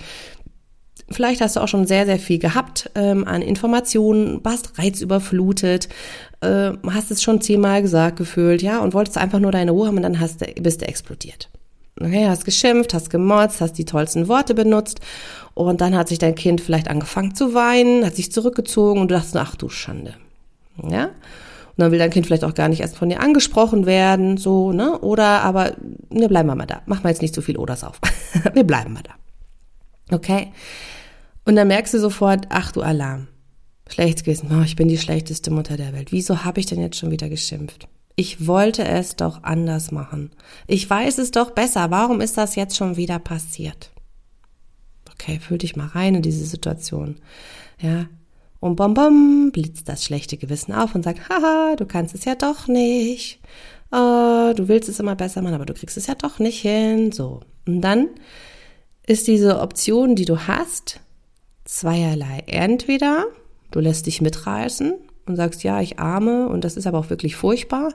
Vielleicht 1.10 1.42
hast 1.42 1.56
du 1.56 1.60
auch 1.60 1.68
schon 1.68 1.86
sehr, 1.86 2.06
sehr 2.06 2.18
viel 2.18 2.38
gehabt 2.38 2.90
ähm, 2.94 3.26
an 3.26 3.42
Informationen, 3.42 4.42
warst 4.44 4.78
reizüberflutet, 4.78 5.88
äh, 6.40 6.72
hast 6.88 7.10
es 7.10 7.22
schon 7.22 7.42
zehnmal 7.42 7.82
gesagt 7.82 8.16
gefühlt, 8.16 8.62
ja, 8.62 8.78
und 8.80 8.94
wolltest 8.94 9.18
einfach 9.18 9.40
nur 9.40 9.52
deine 9.52 9.72
Ruhe 9.72 9.88
haben 9.88 9.96
und 9.96 10.04
dann 10.04 10.20
hast 10.20 10.40
du, 10.40 10.46
bist 10.62 10.80
du 10.80 10.88
explodiert. 10.88 11.50
Okay, 12.00 12.26
hast 12.26 12.44
geschimpft, 12.44 12.94
hast 12.94 13.10
gemotzt, 13.10 13.60
hast 13.60 13.74
die 13.74 13.84
tollsten 13.84 14.26
Worte 14.26 14.54
benutzt 14.54 15.00
und 15.54 15.80
dann 15.80 15.94
hat 15.94 16.08
sich 16.08 16.18
dein 16.18 16.34
Kind 16.34 16.60
vielleicht 16.60 16.88
angefangen 16.88 17.34
zu 17.34 17.54
weinen, 17.54 18.04
hat 18.04 18.16
sich 18.16 18.32
zurückgezogen 18.32 19.00
und 19.00 19.10
du 19.10 19.14
dachtest, 19.14 19.36
ach 19.36 19.56
du 19.56 19.68
Schande. 19.68 20.14
Ja? 20.82 21.04
Und 21.04 21.78
dann 21.78 21.92
will 21.92 21.98
dein 21.98 22.10
Kind 22.10 22.26
vielleicht 22.26 22.44
auch 22.44 22.54
gar 22.54 22.68
nicht 22.68 22.80
erst 22.80 22.96
von 22.96 23.08
dir 23.08 23.20
angesprochen 23.20 23.86
werden, 23.86 24.36
so, 24.36 24.72
ne? 24.72 24.98
Oder 25.00 25.42
aber, 25.42 25.74
ne, 26.10 26.28
bleiben 26.28 26.48
wir 26.48 26.54
mal 26.54 26.66
da. 26.66 26.82
Mach 26.86 27.02
mal 27.02 27.10
jetzt 27.10 27.22
nicht 27.22 27.34
so 27.34 27.40
viel 27.40 27.56
Oders 27.56 27.84
auf. 27.84 27.98
wir 28.52 28.64
bleiben 28.64 28.92
mal 28.92 29.02
da. 29.02 30.14
Okay? 30.14 30.52
Und 31.44 31.56
dann 31.56 31.68
merkst 31.68 31.94
du 31.94 31.98
sofort, 31.98 32.46
ach 32.50 32.72
du 32.72 32.82
Alarm. 32.82 33.28
Schlechtes 33.88 34.24
Gewissen, 34.24 34.50
oh, 34.52 34.62
ich 34.62 34.76
bin 34.76 34.88
die 34.88 34.98
schlechteste 34.98 35.50
Mutter 35.50 35.76
der 35.76 35.92
Welt. 35.92 36.12
Wieso 36.12 36.44
habe 36.44 36.60
ich 36.60 36.66
denn 36.66 36.80
jetzt 36.80 36.96
schon 36.96 37.10
wieder 37.10 37.28
geschimpft? 37.28 37.88
Ich 38.16 38.46
wollte 38.46 38.84
es 38.84 39.16
doch 39.16 39.42
anders 39.42 39.90
machen. 39.90 40.30
Ich 40.66 40.88
weiß 40.88 41.18
es 41.18 41.30
doch 41.30 41.52
besser. 41.52 41.90
Warum 41.90 42.20
ist 42.20 42.36
das 42.36 42.56
jetzt 42.56 42.76
schon 42.76 42.96
wieder 42.96 43.18
passiert? 43.18 43.90
Okay, 45.12 45.38
fühl 45.40 45.58
dich 45.58 45.76
mal 45.76 45.86
rein 45.86 46.16
in 46.16 46.22
diese 46.22 46.44
Situation. 46.44 47.16
Ja. 47.80 48.06
Und 48.60 48.76
bom 48.76 48.94
bom 48.94 49.50
blitzt 49.52 49.88
das 49.88 50.04
schlechte 50.04 50.36
Gewissen 50.36 50.72
auf 50.72 50.94
und 50.94 51.02
sagt, 51.02 51.28
haha, 51.28 51.74
du 51.76 51.84
kannst 51.84 52.14
es 52.14 52.24
ja 52.24 52.34
doch 52.34 52.68
nicht. 52.68 53.40
Oh, 53.90 54.52
du 54.54 54.68
willst 54.68 54.88
es 54.88 55.00
immer 55.00 55.16
besser 55.16 55.42
machen, 55.42 55.54
aber 55.54 55.66
du 55.66 55.74
kriegst 55.74 55.96
es 55.96 56.06
ja 56.06 56.14
doch 56.14 56.38
nicht 56.38 56.60
hin. 56.60 57.12
So. 57.12 57.40
Und 57.66 57.80
dann 57.80 58.08
ist 59.06 59.26
diese 59.26 59.60
Option, 59.60 60.14
die 60.14 60.24
du 60.24 60.46
hast, 60.46 61.00
zweierlei. 61.64 62.44
Entweder 62.46 63.26
du 63.70 63.80
lässt 63.80 64.06
dich 64.06 64.20
mitreißen 64.20 64.94
und 65.32 65.36
sagst, 65.36 65.64
ja, 65.64 65.80
ich 65.80 65.98
arme 65.98 66.48
und 66.48 66.64
das 66.64 66.76
ist 66.76 66.86
aber 66.86 66.98
auch 66.98 67.10
wirklich 67.10 67.36
furchtbar, 67.36 67.92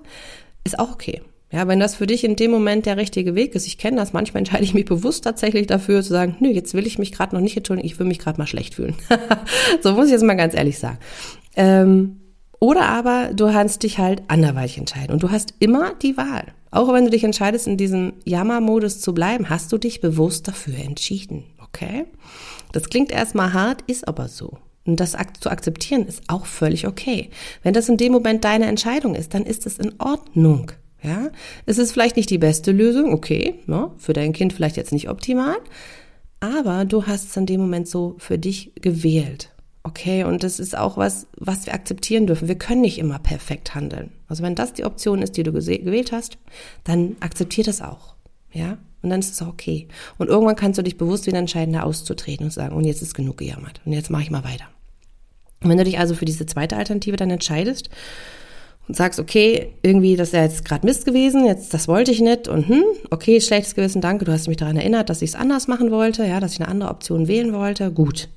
ist 0.63 0.79
auch 0.79 0.91
okay. 0.91 1.21
Ja, 1.51 1.65
wenn 1.67 1.79
das 1.79 1.95
für 1.95 2.07
dich 2.07 2.25
in 2.25 2.35
dem 2.35 2.51
Moment 2.51 2.85
der 2.85 2.97
richtige 2.97 3.33
Weg 3.33 3.55
ist, 3.55 3.67
ich 3.67 3.77
kenne 3.77 3.95
das, 3.95 4.11
manchmal 4.11 4.39
entscheide 4.39 4.65
ich 4.65 4.73
mich 4.73 4.83
bewusst 4.83 5.23
tatsächlich 5.23 5.65
dafür 5.65 6.03
zu 6.03 6.09
sagen, 6.09 6.35
nö, 6.41 6.49
jetzt 6.49 6.73
will 6.73 6.85
ich 6.85 6.99
mich 6.99 7.13
gerade 7.13 7.33
noch 7.33 7.41
nicht 7.41 7.55
entschuldigen, 7.55 7.87
ich 7.87 7.97
will 7.99 8.05
mich 8.05 8.19
gerade 8.19 8.37
mal 8.37 8.47
schlecht 8.47 8.75
fühlen. 8.75 8.95
so 9.81 9.93
muss 9.93 10.07
ich 10.07 10.11
jetzt 10.11 10.25
mal 10.25 10.35
ganz 10.35 10.53
ehrlich 10.53 10.77
sagen. 10.77 10.97
Ähm, 11.55 12.17
oder 12.59 12.89
aber 12.89 13.29
du 13.33 13.45
kannst 13.45 13.83
dich 13.83 13.97
halt 13.97 14.23
anderweitig 14.27 14.77
entscheiden 14.77 15.13
und 15.13 15.23
du 15.23 15.31
hast 15.31 15.53
immer 15.59 15.93
die 15.93 16.17
Wahl. 16.17 16.53
Auch 16.69 16.91
wenn 16.91 17.05
du 17.05 17.11
dich 17.11 17.23
entscheidest, 17.23 17.65
in 17.65 17.77
diesem 17.77 18.13
Jammermodus 18.25 18.99
zu 18.99 19.13
bleiben, 19.13 19.49
hast 19.49 19.71
du 19.71 19.77
dich 19.77 20.01
bewusst 20.01 20.49
dafür 20.49 20.77
entschieden. 20.77 21.45
Okay? 21.63 22.05
Das 22.73 22.89
klingt 22.89 23.11
erstmal 23.11 23.53
hart, 23.53 23.83
ist 23.87 24.07
aber 24.07 24.27
so. 24.27 24.57
Und 24.87 24.99
das 24.99 25.15
zu 25.39 25.51
akzeptieren 25.51 26.07
ist 26.07 26.23
auch 26.27 26.45
völlig 26.45 26.87
okay. 26.87 27.29
Wenn 27.61 27.73
das 27.73 27.89
in 27.89 27.97
dem 27.97 28.13
Moment 28.13 28.45
deine 28.45 28.65
Entscheidung 28.65 29.13
ist, 29.13 29.33
dann 29.33 29.43
ist 29.43 29.67
es 29.67 29.77
in 29.77 29.93
Ordnung. 29.99 30.71
Ja, 31.03 31.29
es 31.67 31.77
ist 31.77 31.91
vielleicht 31.91 32.15
nicht 32.15 32.31
die 32.31 32.39
beste 32.39 32.71
Lösung, 32.71 33.13
okay, 33.13 33.59
ne? 33.67 33.91
für 33.97 34.13
dein 34.13 34.33
Kind 34.33 34.53
vielleicht 34.53 34.77
jetzt 34.77 34.91
nicht 34.91 35.09
optimal, 35.09 35.57
aber 36.39 36.85
du 36.85 37.05
hast 37.05 37.29
es 37.29 37.37
in 37.37 37.45
dem 37.45 37.61
Moment 37.61 37.87
so 37.87 38.15
für 38.17 38.39
dich 38.39 38.71
gewählt. 38.81 39.53
Okay, 39.83 40.23
und 40.23 40.43
das 40.43 40.59
ist 40.59 40.75
auch 40.77 40.97
was, 40.97 41.27
was 41.37 41.65
wir 41.65 41.73
akzeptieren 41.73 42.27
dürfen. 42.27 42.47
Wir 42.47 42.57
können 42.57 42.81
nicht 42.81 42.97
immer 42.97 43.19
perfekt 43.19 43.75
handeln. 43.75 44.11
Also 44.27 44.43
wenn 44.43 44.55
das 44.55 44.73
die 44.73 44.85
Option 44.85 45.21
ist, 45.21 45.37
die 45.37 45.43
du 45.43 45.53
gewählt 45.53 46.11
hast, 46.11 46.37
dann 46.83 47.15
akzeptier 47.19 47.63
das 47.63 47.81
auch. 47.81 48.15
Ja, 48.51 48.77
und 49.01 49.11
dann 49.11 49.19
ist 49.19 49.33
es 49.33 49.41
okay. 49.41 49.87
Und 50.17 50.27
irgendwann 50.27 50.55
kannst 50.55 50.77
du 50.77 50.83
dich 50.83 50.97
bewusst 50.97 51.27
wieder 51.27 51.37
entscheiden, 51.37 51.73
da 51.73 51.83
auszutreten 51.83 52.45
und 52.45 52.51
sagen, 52.51 52.75
und 52.75 52.83
jetzt 52.83 53.01
ist 53.01 53.13
genug 53.13 53.37
gejammert. 53.37 53.81
Und 53.85 53.93
jetzt 53.93 54.09
mache 54.09 54.23
ich 54.23 54.31
mal 54.31 54.43
weiter. 54.43 54.65
Wenn 55.61 55.77
du 55.77 55.83
dich 55.83 55.99
also 55.99 56.13
für 56.13 56.25
diese 56.25 56.45
zweite 56.45 56.77
Alternative 56.77 57.15
dann 57.15 57.31
entscheidest 57.31 57.89
und 58.87 58.95
sagst, 58.95 59.19
okay, 59.19 59.73
irgendwie, 59.81 60.15
das 60.15 60.29
ist 60.29 60.33
ja 60.33 60.43
jetzt 60.43 60.65
gerade 60.65 60.85
Mist 60.85 61.05
gewesen, 61.05 61.45
jetzt 61.45 61.73
das 61.73 61.87
wollte 61.87 62.11
ich 62.11 62.21
nicht 62.21 62.47
und 62.47 62.67
hm, 62.67 62.83
okay, 63.09 63.41
schlechtes 63.41 63.75
Gewissen, 63.75 64.01
danke, 64.01 64.25
du 64.25 64.31
hast 64.31 64.47
mich 64.47 64.57
daran 64.57 64.77
erinnert, 64.77 65.09
dass 65.09 65.21
ich 65.21 65.31
es 65.31 65.35
anders 65.35 65.67
machen 65.67 65.91
wollte, 65.91 66.25
ja, 66.25 66.39
dass 66.39 66.53
ich 66.53 66.61
eine 66.61 66.69
andere 66.69 66.89
Option 66.89 67.27
wählen 67.27 67.53
wollte, 67.53 67.91
gut. 67.91 68.29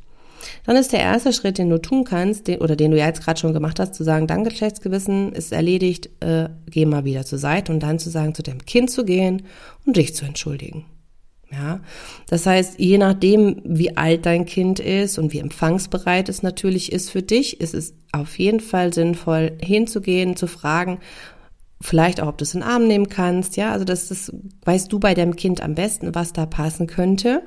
Dann 0.65 0.77
ist 0.77 0.93
der 0.93 1.01
erste 1.01 1.33
Schritt, 1.33 1.59
den 1.59 1.69
du 1.69 1.79
tun 1.79 2.05
kannst, 2.05 2.49
den, 2.49 2.61
oder 2.61 2.75
den 2.75 2.91
du 2.91 2.99
ja 2.99 3.07
jetzt 3.07 3.23
gerade 3.23 3.39
schon 3.39 3.53
gemacht 3.53 3.79
hast, 3.79 3.95
zu 3.95 4.05
sagen, 4.05 4.27
danke, 4.27 4.51
schlechtes 4.51 4.81
Gewissen, 4.81 5.33
ist 5.33 5.53
erledigt, 5.53 6.09
äh, 6.21 6.49
geh 6.71 6.87
mal 6.87 7.05
wieder 7.05 7.25
zur 7.25 7.39
Seite 7.39 7.73
und 7.73 7.81
dann 7.81 7.99
zu 7.99 8.11
sagen, 8.11 8.35
zu 8.35 8.43
dem 8.43 8.65
Kind 8.65 8.91
zu 8.91 9.05
gehen 9.05 9.43
und 9.85 9.97
dich 9.97 10.15
zu 10.15 10.25
entschuldigen. 10.25 10.87
Ja, 11.53 11.81
das 12.29 12.47
heißt, 12.47 12.79
je 12.79 12.97
nachdem, 12.97 13.61
wie 13.65 13.97
alt 13.97 14.25
dein 14.25 14.47
Kind 14.47 14.79
ist 14.79 15.19
und 15.19 15.33
wie 15.33 15.41
empfangsbereit 15.41 16.29
es 16.29 16.45
natürlich 16.45 16.93
ist 16.93 17.11
für 17.11 17.23
dich, 17.23 17.61
ist 17.61 17.75
es 17.75 17.95
auf 18.13 18.39
jeden 18.39 18.61
Fall 18.61 18.93
sinnvoll, 18.93 19.59
hinzugehen, 19.61 20.37
zu 20.37 20.47
fragen, 20.47 21.01
vielleicht 21.81 22.21
auch, 22.21 22.29
ob 22.29 22.39
du 22.39 22.45
es 22.45 22.55
in 22.55 22.61
den 22.61 22.69
Arm 22.69 22.87
nehmen 22.87 23.09
kannst. 23.09 23.57
Ja, 23.57 23.73
also 23.73 23.85
das, 23.85 24.09
das 24.09 24.33
weißt 24.65 24.93
du 24.93 25.01
bei 25.01 25.15
deinem 25.15 25.35
Kind 25.35 25.61
am 25.61 25.75
besten, 25.75 26.15
was 26.15 26.33
da 26.33 26.47
passen 26.47 26.87
könnte. 26.87 27.43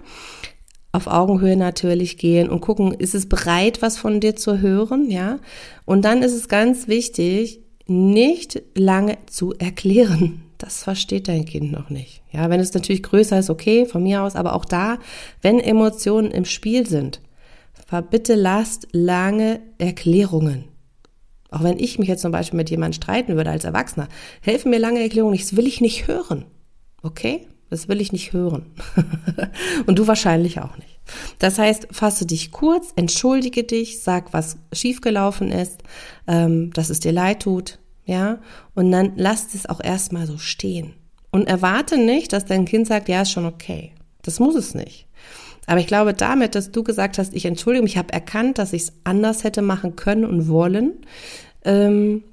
Auf 0.92 1.08
Augenhöhe 1.08 1.56
natürlich 1.56 2.18
gehen 2.18 2.50
und 2.50 2.60
gucken, 2.60 2.94
ist 2.94 3.16
es 3.16 3.30
bereit, 3.30 3.82
was 3.82 3.98
von 3.98 4.20
dir 4.20 4.36
zu 4.36 4.60
hören? 4.60 5.10
Ja, 5.10 5.40
und 5.86 6.04
dann 6.04 6.24
ist 6.24 6.34
es 6.34 6.50
ganz 6.50 6.90
wichtig, 6.90 7.62
nicht 7.88 8.62
lange 8.76 9.18
zu 9.28 9.54
erklären 9.54 10.43
das 10.64 10.84
versteht 10.84 11.28
dein 11.28 11.44
Kind 11.44 11.74
noch 11.74 11.90
nicht. 11.90 12.22
Ja, 12.32 12.50
wenn 12.50 12.62
es 12.62 12.74
natürlich 12.74 13.04
größer 13.04 13.38
ist, 13.38 13.50
okay, 13.50 13.86
von 13.86 14.02
mir 14.02 14.24
aus, 14.24 14.38
aber 14.38 14.56
auch 14.56 14.64
da, 14.64 14.98
wenn 15.42 15.60
Emotionen 15.60 16.32
im 16.32 16.46
Spiel 16.46 16.88
sind, 16.88 17.20
bitte 18.10 18.36
lasst 18.36 18.88
lange 18.94 19.60
Erklärungen. 19.78 20.66
Auch 21.52 21.64
wenn 21.64 21.78
ich 21.78 22.00
mich 22.00 22.08
jetzt 22.08 22.22
zum 22.22 22.32
Beispiel 22.32 22.58
mit 22.58 22.70
jemandem 22.70 23.02
streiten 23.02 23.36
würde 23.36 23.52
als 23.52 23.66
Erwachsener, 23.66 24.08
helfen 24.42 24.70
mir 24.70 24.80
lange 24.80 25.02
Erklärungen 25.02 25.34
nicht, 25.34 25.44
das 25.44 25.58
will 25.58 25.68
ich 25.68 25.82
nicht 25.82 26.08
hören. 26.08 26.46
Okay? 27.04 27.46
Das 27.70 27.90
will 27.90 28.00
ich 28.00 28.14
nicht 28.14 28.32
hören. 28.32 28.68
Und 29.86 30.00
du 30.00 30.08
wahrscheinlich 30.08 30.62
auch 30.62 30.78
nicht. 30.78 31.00
Das 31.40 31.60
heißt, 31.60 31.90
fasse 31.92 32.26
dich 32.26 32.52
kurz, 32.52 32.94
entschuldige 32.96 33.66
dich, 33.66 34.02
sag, 34.02 34.32
was 34.32 34.58
schiefgelaufen 34.72 35.52
ist, 35.52 35.84
ähm, 36.26 36.72
dass 36.72 36.90
es 36.90 37.02
dir 37.02 37.12
leid 37.12 37.42
tut, 37.42 37.80
ja, 38.06 38.40
und 38.76 38.92
dann 38.92 39.14
lasst 39.16 39.56
es 39.56 39.68
auch 39.68 39.82
erstmal 39.82 40.28
so 40.28 40.38
stehen. 40.38 40.94
Und 41.32 41.48
erwarte 41.48 41.98
nicht, 41.98 42.34
dass 42.34 42.46
dein 42.46 42.66
Kind 42.66 42.88
sagt, 42.88 43.10
ja, 43.10 43.22
ist 43.22 43.32
schon 43.32 43.46
okay. 43.46 43.92
Das 44.22 44.40
muss 44.40 44.56
es 44.56 44.76
nicht. 44.76 45.08
Aber 45.66 45.80
ich 45.80 45.88
glaube, 45.88 46.14
damit, 46.14 46.56
dass 46.56 46.72
du 46.72 46.84
gesagt 46.84 47.18
hast, 47.18 47.34
ich 47.34 47.46
entschuldige 47.46 47.84
mich, 47.84 47.94
ich 47.94 47.98
habe 47.98 48.14
erkannt, 48.14 48.58
dass 48.58 48.74
ich 48.74 48.84
es 48.84 48.94
anders 49.04 49.44
hätte 49.44 49.62
machen 49.62 49.96
können 49.96 50.26
und 50.26 50.48
wollen, 50.48 50.94
ähm, 51.64 52.24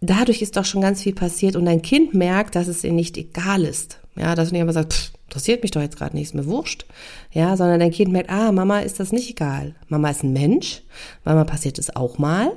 dadurch 0.00 0.42
ist 0.42 0.56
doch 0.56 0.64
schon 0.64 0.82
ganz 0.82 1.02
viel 1.02 1.14
passiert 1.14 1.56
und 1.56 1.64
dein 1.64 1.82
Kind 1.82 2.14
merkt, 2.14 2.54
dass 2.54 2.68
es 2.68 2.84
ihr 2.84 2.92
nicht 2.92 3.16
egal 3.16 3.64
ist. 3.64 4.00
Ja, 4.16 4.34
dass 4.34 4.48
du 4.48 4.54
nicht 4.54 4.62
einfach 4.62 4.74
sagst, 4.74 4.92
pff, 4.92 5.12
interessiert 5.24 5.62
mich 5.62 5.70
doch 5.70 5.80
jetzt 5.80 5.96
gerade 5.96 6.16
nicht, 6.16 6.28
ist 6.28 6.34
mir 6.34 6.46
wurscht. 6.46 6.86
Ja, 7.32 7.56
sondern 7.56 7.80
dein 7.80 7.90
Kind 7.90 8.12
merkt, 8.12 8.30
ah, 8.30 8.52
Mama 8.52 8.80
ist 8.80 9.00
das 9.00 9.12
nicht 9.12 9.30
egal. 9.30 9.74
Mama 9.88 10.10
ist 10.10 10.22
ein 10.22 10.32
Mensch, 10.32 10.82
Mama 11.24 11.44
passiert 11.44 11.78
es 11.78 11.94
auch 11.94 12.18
mal, 12.18 12.52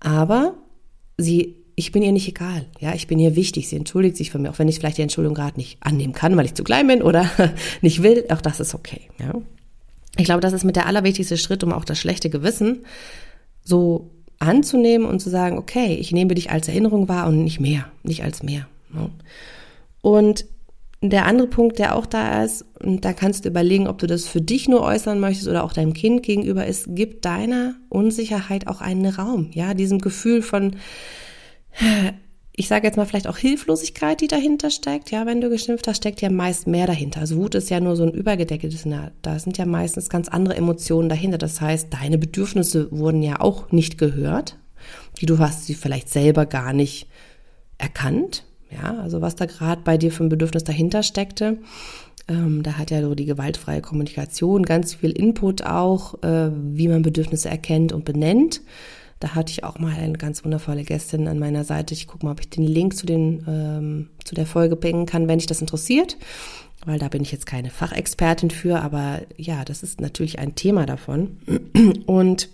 aber 0.00 0.54
sie 1.16 1.57
ich 1.78 1.92
bin 1.92 2.02
ihr 2.02 2.10
nicht 2.10 2.26
egal. 2.26 2.66
Ja, 2.80 2.92
ich 2.94 3.06
bin 3.06 3.20
ihr 3.20 3.36
wichtig. 3.36 3.68
Sie 3.68 3.76
entschuldigt 3.76 4.16
sich 4.16 4.32
von 4.32 4.42
mir, 4.42 4.50
auch 4.50 4.58
wenn 4.58 4.66
ich 4.66 4.80
vielleicht 4.80 4.98
die 4.98 5.02
Entschuldigung 5.02 5.36
gerade 5.36 5.56
nicht 5.56 5.78
annehmen 5.80 6.12
kann, 6.12 6.36
weil 6.36 6.44
ich 6.44 6.54
zu 6.54 6.64
klein 6.64 6.88
bin 6.88 7.02
oder 7.02 7.30
nicht 7.82 8.02
will. 8.02 8.24
Auch 8.30 8.40
das 8.40 8.58
ist 8.58 8.74
okay. 8.74 9.02
Ja. 9.20 9.34
Ich 10.16 10.24
glaube, 10.24 10.40
das 10.40 10.52
ist 10.52 10.64
mit 10.64 10.74
der 10.74 10.86
allerwichtigste 10.86 11.36
Schritt, 11.36 11.62
um 11.62 11.72
auch 11.72 11.84
das 11.84 12.00
schlechte 12.00 12.30
Gewissen 12.30 12.84
so 13.62 14.10
anzunehmen 14.40 15.06
und 15.06 15.20
zu 15.20 15.30
sagen, 15.30 15.56
okay, 15.56 15.94
ich 15.94 16.10
nehme 16.10 16.34
dich 16.34 16.50
als 16.50 16.66
Erinnerung 16.66 17.08
wahr 17.08 17.28
und 17.28 17.44
nicht 17.44 17.60
mehr, 17.60 17.86
nicht 18.02 18.24
als 18.24 18.42
mehr. 18.42 18.66
Ja. 18.92 19.08
Und 20.02 20.46
der 21.00 21.26
andere 21.26 21.46
Punkt, 21.46 21.78
der 21.78 21.94
auch 21.94 22.06
da 22.06 22.42
ist, 22.42 22.64
und 22.80 23.04
da 23.04 23.12
kannst 23.12 23.44
du 23.44 23.50
überlegen, 23.50 23.86
ob 23.86 23.98
du 23.98 24.08
das 24.08 24.26
für 24.26 24.40
dich 24.40 24.68
nur 24.68 24.82
äußern 24.82 25.20
möchtest 25.20 25.46
oder 25.46 25.62
auch 25.62 25.72
deinem 25.72 25.92
Kind 25.92 26.24
gegenüber 26.24 26.66
ist, 26.66 26.86
gib 26.88 27.22
deiner 27.22 27.76
Unsicherheit 27.88 28.66
auch 28.66 28.80
einen 28.80 29.06
Raum, 29.06 29.50
ja, 29.52 29.74
diesem 29.74 30.00
Gefühl 30.00 30.42
von, 30.42 30.74
ich 32.52 32.66
sage 32.66 32.86
jetzt 32.86 32.96
mal 32.96 33.06
vielleicht 33.06 33.28
auch 33.28 33.36
Hilflosigkeit, 33.36 34.20
die 34.20 34.26
dahinter 34.26 34.70
steckt. 34.70 35.12
Ja, 35.12 35.26
wenn 35.26 35.40
du 35.40 35.48
geschimpft 35.48 35.86
hast, 35.86 35.98
steckt 35.98 36.20
ja 36.20 36.28
meist 36.28 36.66
mehr 36.66 36.88
dahinter. 36.88 37.20
Also 37.20 37.36
Wut 37.36 37.54
ist 37.54 37.70
ja 37.70 37.78
nur 37.78 37.94
so 37.94 38.02
ein 38.02 38.12
übergedecktes, 38.12 38.84
na, 38.84 39.12
da 39.22 39.38
sind 39.38 39.58
ja 39.58 39.64
meistens 39.64 40.08
ganz 40.08 40.28
andere 40.28 40.56
Emotionen 40.56 41.08
dahinter. 41.08 41.38
Das 41.38 41.60
heißt, 41.60 41.94
deine 41.94 42.18
Bedürfnisse 42.18 42.90
wurden 42.90 43.22
ja 43.22 43.40
auch 43.40 43.70
nicht 43.70 43.96
gehört. 43.96 44.56
Die 45.20 45.26
du 45.26 45.38
hast 45.38 45.66
sie 45.66 45.74
vielleicht 45.74 46.08
selber 46.08 46.46
gar 46.46 46.72
nicht 46.72 47.06
erkannt. 47.78 48.44
Ja, 48.70 48.98
also 48.98 49.20
was 49.20 49.36
da 49.36 49.46
gerade 49.46 49.82
bei 49.84 49.96
dir 49.96 50.10
für 50.10 50.24
ein 50.24 50.28
Bedürfnis 50.28 50.64
dahinter 50.64 51.04
steckte. 51.04 51.58
Ähm, 52.26 52.62
da 52.62 52.72
hat 52.72 52.90
ja 52.90 53.00
so 53.00 53.14
die 53.14 53.24
gewaltfreie 53.24 53.80
Kommunikation 53.80 54.64
ganz 54.64 54.94
viel 54.94 55.12
Input 55.12 55.64
auch, 55.64 56.22
äh, 56.22 56.50
wie 56.52 56.88
man 56.88 57.02
Bedürfnisse 57.02 57.48
erkennt 57.48 57.92
und 57.92 58.04
benennt. 58.04 58.60
Da 59.20 59.34
hatte 59.34 59.50
ich 59.50 59.64
auch 59.64 59.78
mal 59.78 59.94
eine 59.94 60.16
ganz 60.16 60.44
wundervolle 60.44 60.84
Gästin 60.84 61.26
an 61.26 61.38
meiner 61.38 61.64
Seite. 61.64 61.94
Ich 61.94 62.06
gucke 62.06 62.24
mal, 62.24 62.32
ob 62.32 62.40
ich 62.40 62.50
den 62.50 62.64
Link 62.64 62.96
zu, 62.96 63.04
den, 63.04 63.44
ähm, 63.48 64.10
zu 64.24 64.34
der 64.34 64.46
Folge 64.46 64.76
bringen 64.76 65.06
kann, 65.06 65.26
wenn 65.26 65.38
dich 65.38 65.46
das 65.46 65.60
interessiert. 65.60 66.16
Weil 66.84 66.98
da 66.98 67.08
bin 67.08 67.22
ich 67.22 67.32
jetzt 67.32 67.46
keine 67.46 67.70
Fachexpertin 67.70 68.50
für, 68.50 68.80
aber 68.80 69.22
ja, 69.36 69.64
das 69.64 69.82
ist 69.82 70.00
natürlich 70.00 70.38
ein 70.38 70.54
Thema 70.54 70.86
davon. 70.86 71.38
Und 72.06 72.48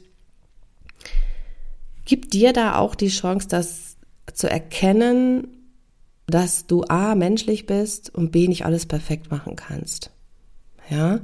gibt 2.07 2.33
dir 2.33 2.53
da 2.53 2.77
auch 2.77 2.95
die 2.95 3.09
Chance, 3.09 3.49
das 3.49 3.97
zu 4.33 4.51
erkennen, 4.51 5.49
dass 6.27 6.67
du 6.67 6.85
A, 6.85 7.15
menschlich 7.15 7.67
bist 7.67 8.15
und 8.15 8.33
B, 8.33 8.49
nicht 8.49 8.65
alles 8.65 8.87
perfekt 8.87 9.31
machen 9.31 9.57
kannst. 9.57 10.11
Ja, 10.89 11.21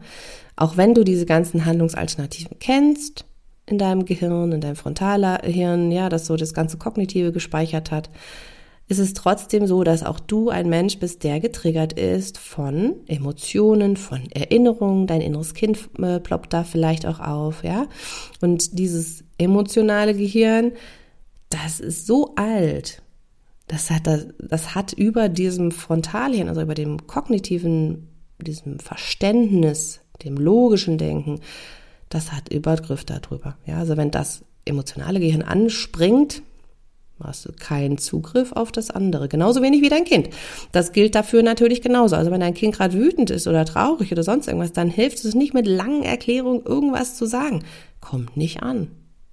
auch 0.57 0.77
wenn 0.77 0.95
du 0.95 1.05
diese 1.05 1.27
ganzen 1.27 1.65
Handlungsalternativen 1.65 2.59
kennst, 2.61 3.25
in 3.67 3.79
deinem 3.79 4.05
Gehirn, 4.05 4.52
in 4.52 4.61
deinem 4.61 4.76
Frontalhirn, 4.76 5.93
ja, 5.93 6.09
das 6.09 6.26
so 6.26 6.37
das 6.37 6.55
ganze 6.55 6.79
Kognitive 6.79 7.33
gespeichert 7.33 7.90
hat, 7.90 8.11
ist 8.90 8.99
es 8.99 9.14
trotzdem 9.14 9.69
so, 9.69 9.85
dass 9.85 10.02
auch 10.02 10.19
du 10.19 10.50
ein 10.50 10.69
Mensch 10.69 10.99
bist, 10.99 11.23
der 11.23 11.38
getriggert 11.38 11.93
ist 11.93 12.38
von 12.38 12.97
Emotionen, 13.07 13.97
von 13.97 14.29
Erinnerungen. 14.33 15.07
Dein 15.07 15.21
inneres 15.21 15.55
Kind 15.55 15.88
äh, 16.02 16.19
ploppt 16.19 16.52
da 16.52 16.64
vielleicht 16.64 17.07
auch 17.07 17.21
auf, 17.21 17.62
ja. 17.62 17.87
Und 18.40 18.81
dieses 18.81 19.23
emotionale 19.38 20.12
Gehirn, 20.12 20.73
das 21.50 21.79
ist 21.79 22.07
so 22.09 22.35
alt. 22.35 23.00
Das 23.69 23.90
hat, 23.90 24.09
das, 24.09 24.26
das 24.40 24.75
hat 24.75 24.93
über 24.93 25.29
diesem 25.29 25.71
Frontalhirn, 25.71 26.49
also 26.49 26.61
über 26.61 26.75
dem 26.75 27.07
kognitiven, 27.07 28.09
diesem 28.40 28.81
Verständnis, 28.81 30.00
dem 30.25 30.37
logischen 30.37 30.99
Denken, 30.99 31.38
das 32.11 32.33
hat 32.33 32.52
Übergriff 32.52 33.05
darüber. 33.05 33.57
Ja, 33.64 33.79
also 33.79 33.97
wenn 33.97 34.11
das 34.11 34.43
emotionale 34.67 35.21
Gehirn 35.21 35.43
anspringt, 35.43 36.43
hast 37.23 37.47
du 37.47 37.52
keinen 37.52 37.99
Zugriff 37.99 38.52
auf 38.52 38.73
das 38.73 38.90
andere. 38.90 39.29
Genauso 39.29 39.62
wenig 39.62 39.83
wie 39.83 39.88
dein 39.88 40.05
Kind. 40.05 40.31
Das 40.73 40.93
gilt 40.93 41.14
dafür 41.14 41.43
natürlich 41.43 41.83
genauso. 41.83 42.17
Also 42.17 42.31
wenn 42.31 42.40
dein 42.40 42.55
Kind 42.55 42.75
gerade 42.75 42.95
wütend 42.95 43.31
ist 43.31 43.47
oder 43.47 43.64
traurig 43.64 44.11
oder 44.12 44.23
sonst 44.23 44.49
irgendwas, 44.49 44.73
dann 44.73 44.90
hilft 44.90 45.25
es 45.25 45.35
nicht 45.35 45.55
mit 45.55 45.67
langen 45.67 46.02
Erklärungen 46.02 46.64
irgendwas 46.64 47.17
zu 47.17 47.26
sagen. 47.26 47.64
Kommt 48.00 48.37
nicht 48.37 48.62
an. 48.62 48.88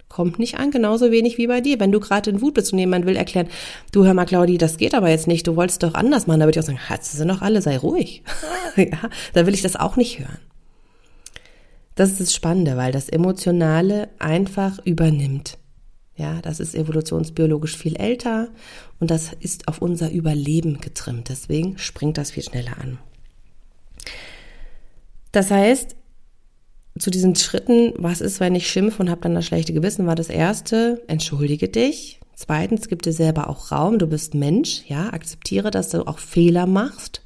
Kommt 0.10 0.40
nicht 0.40 0.58
an, 0.58 0.72
genauso 0.72 1.12
wenig 1.12 1.38
wie 1.38 1.48
bei 1.48 1.60
dir. 1.60 1.80
Wenn 1.80 1.92
du 1.92 2.00
gerade 2.00 2.30
in 2.30 2.42
Wut 2.42 2.54
bist 2.54 2.72
und 2.72 2.80
jemand 2.80 3.06
will 3.06 3.18
erklären, 3.18 3.48
du 3.92 4.06
hör 4.06 4.14
mal, 4.14 4.26
Claudi, 4.26 4.58
das 4.58 4.78
geht 4.78 4.94
aber 4.94 5.10
jetzt 5.10 5.28
nicht, 5.28 5.48
du 5.48 5.56
wolltest 5.56 5.84
doch 5.84 5.96
anders 5.96 6.28
machen, 6.28 6.40
da 6.40 6.46
würde 6.46 6.58
ich 6.58 6.64
auch 6.64 6.68
sagen, 6.68 6.90
hast 6.90 7.14
du 7.14 7.18
sie 7.18 7.26
noch 7.26 7.42
alle, 7.42 7.62
sei 7.62 7.78
ruhig. 7.78 8.24
ja, 8.78 9.10
da 9.34 9.46
will 9.46 9.54
ich 9.54 9.62
das 9.62 9.76
auch 9.76 9.98
nicht 9.98 10.20
hören. 10.20 10.40
Das 11.98 12.12
ist 12.12 12.22
das 12.22 12.34
Spannende, 12.34 12.78
weil 12.78 12.92
das 12.92 13.10
Emotionale 13.10 14.10
einfach 14.20 14.78
übernimmt. 14.86 15.58
Ja, 16.16 16.42
das 16.44 16.60
ist 16.60 16.76
evolutionsbiologisch 16.76 17.76
viel 17.76 17.96
älter 17.96 18.50
und 19.00 19.10
das 19.10 19.32
ist 19.40 19.68
auf 19.68 19.82
unser 19.82 20.12
Überleben 20.12 20.80
getrimmt. 20.80 21.30
Deswegen 21.30 21.80
springt 21.80 22.20
das 22.20 22.30
viel 22.32 22.44
schneller 22.44 22.78
an. 22.80 23.00
Das 25.32 25.50
heißt, 25.50 25.96
zu 27.00 27.10
diesen 27.10 27.36
Schritten, 27.36 27.94
was 27.98 28.22
ist, 28.22 28.40
wenn 28.40 28.54
ich 28.54 28.70
schimpfe 28.70 29.02
und 29.02 29.10
habe 29.10 29.22
dann 29.22 29.34
das 29.34 29.48
schlechte 29.48 29.74
Gewissen, 29.74 30.06
war 30.06 30.16
das 30.16 30.30
erste, 30.30 31.02
entschuldige 31.08 31.68
dich. 31.68 32.20
Zweitens, 32.36 32.90
gib 32.90 33.02
dir 33.02 33.14
selber 33.14 33.50
auch 33.50 33.72
Raum, 33.72 33.98
du 33.98 34.06
bist 34.06 34.36
Mensch, 34.36 34.84
ja, 34.88 35.12
akzeptiere, 35.12 35.72
dass 35.72 35.90
du 35.90 36.08
auch 36.08 36.20
Fehler 36.20 36.68
machst 36.68 37.24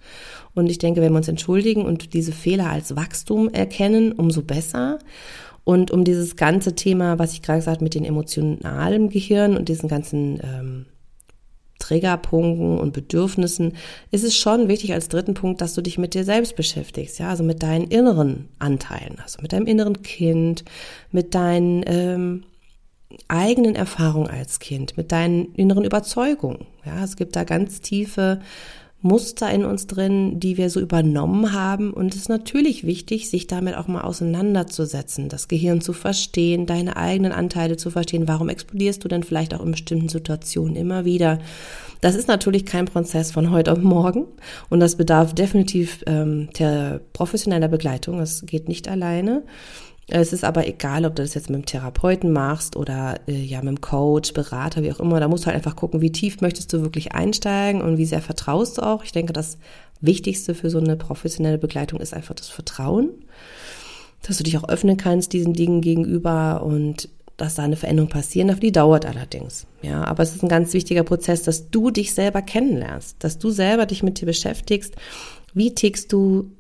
und 0.54 0.70
ich 0.70 0.78
denke, 0.78 1.02
wenn 1.02 1.14
wir 1.14 1.18
uns 1.18 1.28
entschuldigen 1.28 1.86
und 1.86 2.14
diese 2.14 2.32
Fehler 2.32 2.70
als 2.70 2.96
Wachstum 2.96 3.50
erkennen, 3.50 4.12
umso 4.12 4.42
besser. 4.42 5.00
Und 5.64 5.92
um 5.92 6.04
dieses 6.04 6.36
ganze 6.36 6.76
Thema, 6.76 7.20
was 7.20 7.34
ich 7.34 7.42
gerade 7.42 7.60
gesagt 7.60 7.78
habe, 7.78 7.84
mit 7.84 7.94
dem 7.94 8.04
emotionalen 8.04 9.10
Gehirn 9.10 9.56
und 9.56 9.70
diesen 9.70 9.88
ganzen 9.88 10.40
ähm, 10.44 10.86
Triggerpunkten 11.80 12.80
und 12.80 12.94
Bedürfnissen, 12.94 13.74
ist 14.12 14.24
es 14.24 14.36
schon 14.36 14.68
wichtig 14.68 14.94
als 14.94 15.08
dritten 15.08 15.34
Punkt, 15.34 15.62
dass 15.62 15.74
du 15.74 15.82
dich 15.82 15.98
mit 15.98 16.14
dir 16.14 16.24
selbst 16.24 16.56
beschäftigst, 16.56 17.20
ja, 17.20 17.30
also 17.30 17.44
mit 17.44 17.64
deinen 17.64 17.88
inneren 17.88 18.50
Anteilen, 18.60 19.20
also 19.22 19.40
mit 19.42 19.54
deinem 19.54 19.68
inneren 19.68 20.02
Kind, 20.02 20.64
mit 21.12 21.36
deinen 21.36 21.84
ähm, 21.86 22.44
eigenen 23.28 23.76
Erfahrungen 23.76 24.30
als 24.30 24.60
Kind, 24.60 24.98
mit 24.98 25.12
deinen 25.12 25.54
inneren 25.56 25.84
Überzeugungen. 25.84 26.66
Ja, 26.86 27.04
es 27.04 27.18
gibt 27.18 27.36
da 27.36 27.44
ganz 27.44 27.82
tiefe 27.82 28.40
Muster 29.02 29.50
in 29.52 29.66
uns 29.66 29.88
drin, 29.88 30.40
die 30.40 30.58
wir 30.58 30.70
so 30.70 30.80
übernommen 30.80 31.54
haben. 31.54 31.92
Und 31.92 32.14
es 32.14 32.22
ist 32.22 32.30
natürlich 32.30 32.86
wichtig, 32.86 33.30
sich 33.30 33.48
damit 33.48 33.76
auch 33.76 33.88
mal 33.88 34.02
auseinanderzusetzen, 34.02 35.28
das 35.28 35.48
Gehirn 35.48 35.82
zu 35.82 35.94
verstehen, 35.94 36.66
deine 36.66 36.98
eigenen 36.98 37.32
Anteile 37.32 37.78
zu 37.78 37.90
verstehen. 37.90 38.28
Warum 38.28 38.50
explodierst 38.50 39.04
du 39.04 39.08
denn 39.08 39.24
vielleicht 39.24 39.54
auch 39.54 39.64
in 39.66 39.72
bestimmten 39.72 40.10
Situationen 40.10 40.76
immer 40.76 41.04
wieder? 41.04 41.40
Das 42.02 42.16
ist 42.16 42.28
natürlich 42.28 42.66
kein 42.66 42.86
Prozess 42.86 43.32
von 43.32 43.52
heute 43.52 43.72
auf 43.72 43.80
morgen 43.80 44.26
und 44.70 44.80
das 44.80 44.96
bedarf 44.96 45.34
definitiv 45.34 46.04
ähm, 46.08 46.50
der 46.58 47.00
professioneller 47.14 47.68
Begleitung. 47.68 48.20
Es 48.20 48.44
geht 48.46 48.68
nicht 48.68 48.88
alleine. 48.88 49.44
Es 50.08 50.34
ist 50.34 50.44
aber 50.44 50.68
egal, 50.68 51.06
ob 51.06 51.16
du 51.16 51.22
das 51.22 51.36
jetzt 51.36 51.50
mit 51.50 51.58
dem 51.58 51.66
Therapeuten 51.66 52.32
machst 52.32 52.76
oder 52.76 53.20
äh, 53.28 53.34
ja 53.34 53.60
mit 53.60 53.70
dem 53.70 53.82
Coach, 53.82 54.34
Berater, 54.34 54.84
wie 54.84 54.92
auch 54.92 55.00
immer. 55.00 55.20
Da 55.20 55.28
musst 55.28 55.44
du 55.44 55.48
halt 55.48 55.56
einfach 55.56 55.76
gucken, 55.76 56.02
wie 56.02 56.12
tief 56.12 56.42
möchtest 56.42 56.74
du 56.74 56.82
wirklich 56.82 57.14
einsteigen 57.14 57.82
und 57.82 57.98
wie 57.98 58.06
sehr 58.06 58.22
vertraust 58.22 58.78
du 58.78 58.82
auch. 58.82 59.04
Ich 59.04 59.12
denke, 59.12 59.32
das 59.32 59.58
Wichtigste 60.02 60.56
für 60.56 60.70
so 60.70 60.80
eine 60.80 60.98
professionelle 60.98 61.58
Begleitung 61.58 62.00
ist 62.00 62.14
einfach 62.14 62.36
das 62.36 62.50
Vertrauen, 62.50 63.10
dass 64.24 64.38
du 64.38 64.44
dich 64.44 64.58
auch 64.58 64.68
öffnen 64.68 64.98
kannst 64.98 65.34
diesen 65.34 65.54
Dingen 65.54 65.82
gegenüber 65.82 66.64
und 66.64 67.08
dass 67.38 67.56
da 67.56 67.64
eine 67.64 67.76
Veränderung 67.76 68.10
passieren 68.10 68.50
darf. 68.50 68.60
Die 68.60 68.72
dauert 68.72 69.06
allerdings. 69.06 69.66
Ja, 69.82 70.04
aber 70.04 70.24
es 70.24 70.36
ist 70.36 70.44
ein 70.44 70.50
ganz 70.50 70.74
wichtiger 70.74 71.04
Prozess, 71.04 71.44
dass 71.44 71.70
du 71.70 71.90
dich 71.90 72.14
selber 72.14 72.42
kennenlernst, 72.42 73.16
dass 73.20 73.40
du 73.40 73.50
selber 73.50 73.86
dich 73.86 74.04
mit 74.04 74.20
dir 74.20 74.26
beschäftigst. 74.26 74.96
Wie 75.54 75.74
tickst 75.74 76.12
du? 76.12 76.52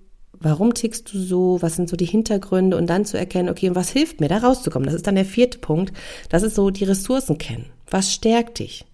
Warum 0.42 0.74
tickst 0.74 1.14
du 1.14 1.20
so, 1.20 1.58
was 1.62 1.76
sind 1.76 1.90
so 1.90 1.96
die 1.96 2.06
Hintergründe 2.06 2.78
und 2.78 2.88
dann 2.88 3.06
zu 3.06 3.18
erkennen, 3.18 3.50
okay, 3.50 3.70
und 3.70 3.76
was 3.76 3.90
hilft 3.90 4.20
mir, 4.20 4.28
da 4.28 4.38
rauszukommen. 4.38 4.86
Das 4.86 4.96
ist 4.96 5.08
dann 5.08 5.16
der 5.16 5.26
vierte 5.26 5.60
Punkt. 5.60 5.94
Das 6.30 6.44
ist 6.44 6.56
so 6.56 6.70
die 6.70 6.84
Ressourcen 6.84 7.38
kennen. 7.38 7.68
Was 7.90 8.14
stärkt 8.14 8.60
dich? 8.60 8.86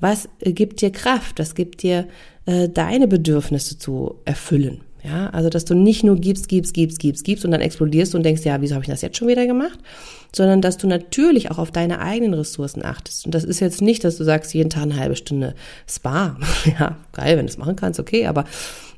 Was 0.00 0.28
äh, 0.40 0.52
gibt 0.52 0.80
dir 0.80 0.90
Kraft? 0.90 1.38
Was 1.38 1.54
gibt 1.54 1.82
dir 1.82 2.08
äh, 2.46 2.68
deine 2.68 3.08
Bedürfnisse 3.08 3.78
zu 3.78 4.16
erfüllen? 4.24 4.82
Ja, 5.02 5.30
also 5.30 5.48
dass 5.48 5.64
du 5.64 5.74
nicht 5.74 6.04
nur 6.04 6.16
gibst, 6.16 6.48
gibst, 6.48 6.74
gibst, 6.74 6.98
gibst, 6.98 7.24
gibst 7.24 7.44
und 7.46 7.52
dann 7.52 7.62
explodierst 7.62 8.14
und 8.14 8.22
denkst, 8.22 8.44
ja, 8.44 8.60
wieso 8.60 8.74
habe 8.74 8.84
ich 8.84 8.90
das 8.90 9.00
jetzt 9.00 9.16
schon 9.16 9.28
wieder 9.28 9.46
gemacht? 9.46 9.78
Sondern 10.34 10.60
dass 10.60 10.76
du 10.76 10.86
natürlich 10.86 11.50
auch 11.50 11.58
auf 11.58 11.70
deine 11.70 12.00
eigenen 12.00 12.34
Ressourcen 12.34 12.84
achtest. 12.84 13.24
Und 13.24 13.34
das 13.34 13.44
ist 13.44 13.60
jetzt 13.60 13.80
nicht, 13.80 14.04
dass 14.04 14.18
du 14.18 14.24
sagst, 14.24 14.52
jeden 14.52 14.68
Tag 14.68 14.82
eine 14.82 14.96
halbe 14.96 15.16
Stunde 15.16 15.54
Spa. 15.88 16.36
ja, 16.78 16.98
geil, 17.12 17.38
wenn 17.38 17.46
du 17.46 17.50
es 17.50 17.58
machen 17.58 17.76
kannst, 17.76 17.98
okay, 17.98 18.26
aber 18.26 18.44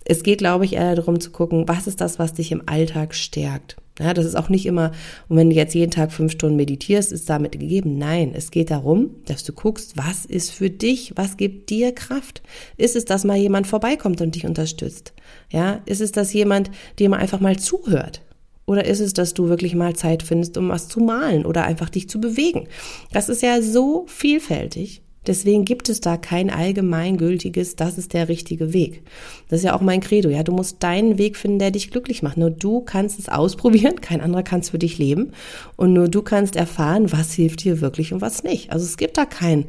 es 0.05 0.23
geht, 0.23 0.39
glaube 0.39 0.65
ich, 0.65 0.75
eher 0.75 0.95
darum 0.95 1.21
zu 1.21 1.31
gucken, 1.31 1.69
was 1.69 1.87
ist 1.87 2.01
das, 2.01 2.19
was 2.19 2.35
dich 2.35 2.53
im 2.53 2.63
Alltag 2.67 3.15
stärkt. 3.15 3.77
Ja, 3.99 4.15
das 4.15 4.25
ist 4.25 4.37
auch 4.37 4.49
nicht 4.49 4.65
immer, 4.65 4.93
und 5.29 5.37
wenn 5.37 5.51
du 5.51 5.57
jetzt 5.57 5.75
jeden 5.75 5.91
Tag 5.91 6.13
fünf 6.13 6.33
Stunden 6.33 6.57
meditierst, 6.57 7.13
ist 7.13 7.29
damit 7.29 7.53
gegeben. 7.53 7.99
Nein, 7.99 8.33
es 8.35 8.51
geht 8.51 8.71
darum, 8.71 9.11
dass 9.27 9.45
du 9.45 9.53
guckst, 9.53 9.99
was 9.99 10.25
ist 10.25 10.51
für 10.51 10.71
dich, 10.71 11.13
was 11.17 11.37
gibt 11.37 11.69
dir 11.69 11.93
Kraft? 11.93 12.43
Ist 12.79 12.97
es, 12.97 13.05
dass 13.05 13.25
mal 13.25 13.37
jemand 13.37 13.67
vorbeikommt 13.67 14.23
und 14.23 14.35
dich 14.35 14.47
unterstützt? 14.47 15.13
Ja, 15.51 15.81
ist 15.85 16.01
es, 16.01 16.11
dass 16.11 16.33
jemand 16.33 16.71
dir 16.99 17.11
mal 17.11 17.19
einfach 17.19 17.41
mal 17.41 17.59
zuhört? 17.59 18.23
Oder 18.65 18.87
ist 18.87 19.01
es, 19.01 19.13
dass 19.13 19.35
du 19.35 19.49
wirklich 19.49 19.75
mal 19.75 19.95
Zeit 19.95 20.23
findest, 20.23 20.57
um 20.57 20.71
was 20.71 20.89
zu 20.89 21.01
malen 21.01 21.45
oder 21.45 21.65
einfach 21.65 21.91
dich 21.91 22.09
zu 22.09 22.21
bewegen? 22.21 22.69
Das 23.13 23.29
ist 23.29 23.43
ja 23.43 23.61
so 23.61 24.07
vielfältig. 24.07 25.03
Deswegen 25.27 25.65
gibt 25.65 25.89
es 25.89 26.01
da 26.01 26.17
kein 26.17 26.51
allgemeingültiges, 26.51 27.77
das 27.77 27.97
ist 27.97 28.13
der 28.13 28.29
richtige 28.29 28.73
Weg. 28.73 29.03
Das 29.49 29.61
ist 29.61 29.65
ja 29.65 29.77
auch 29.77 29.81
mein 29.81 30.01
Credo, 30.01 30.29
ja. 30.29 30.43
Du 30.43 30.53
musst 30.53 30.83
deinen 30.83 31.17
Weg 31.19 31.37
finden, 31.37 31.61
der 31.61 31.71
dich 31.71 31.91
glücklich 31.91 32.23
macht. 32.23 32.37
Nur 32.37 32.51
du 32.51 32.81
kannst 32.81 33.19
es 33.19 33.29
ausprobieren, 33.29 34.01
kein 34.01 34.21
anderer 34.21 34.43
kann 34.43 34.61
es 34.61 34.71
für 34.71 34.79
dich 34.79 34.99
leben. 34.99 35.33
Und 35.77 35.93
nur 35.93 36.09
du 36.09 36.23
kannst 36.23 36.57
erfahren, 36.57 37.13
was 37.13 37.33
hilft 37.35 37.63
dir 37.65 37.81
wirklich 37.81 38.13
und 38.13 38.21
was 38.21 38.43
nicht. 38.43 38.73
Also 38.73 38.85
es 38.85 38.97
gibt 38.97 39.17
da 39.17 39.25
kein 39.25 39.67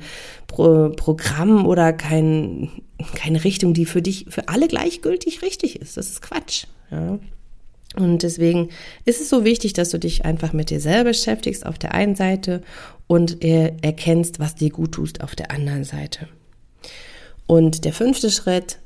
Pro 0.48 0.90
Programm 0.90 1.66
oder 1.66 1.94
kein, 1.94 2.70
keine 3.16 3.44
Richtung, 3.44 3.74
die 3.74 3.86
für 3.86 4.02
dich, 4.02 4.26
für 4.30 4.50
alle 4.50 4.68
gleichgültig 4.68 5.42
richtig 5.42 5.80
ist. 5.80 5.98
Das 5.98 6.10
ist 6.10 6.22
Quatsch, 6.22 6.66
ja. 6.92 7.20
Und 7.96 8.24
deswegen 8.24 8.70
ist 9.06 9.22
es 9.22 9.30
so 9.30 9.44
wichtig, 9.46 9.74
dass 9.74 9.90
du 9.90 10.00
dich 10.00 10.26
einfach 10.26 10.54
mit 10.54 10.70
dir 10.70 10.80
selber 10.80 11.10
beschäftigst 11.12 11.66
auf 11.66 11.78
der 11.78 11.94
einen 11.94 12.16
Seite 12.16 12.62
und 13.08 13.44
erkennst, 13.44 14.40
was 14.40 14.56
dir 14.56 14.72
gut 14.72 14.94
tust 14.94 15.22
auf 15.22 15.36
der 15.36 15.52
anderen 15.52 15.84
Seite. 15.84 16.28
Und 17.46 17.86
der 17.86 17.94
fünfte 17.94 18.32
Schritt, 18.32 18.80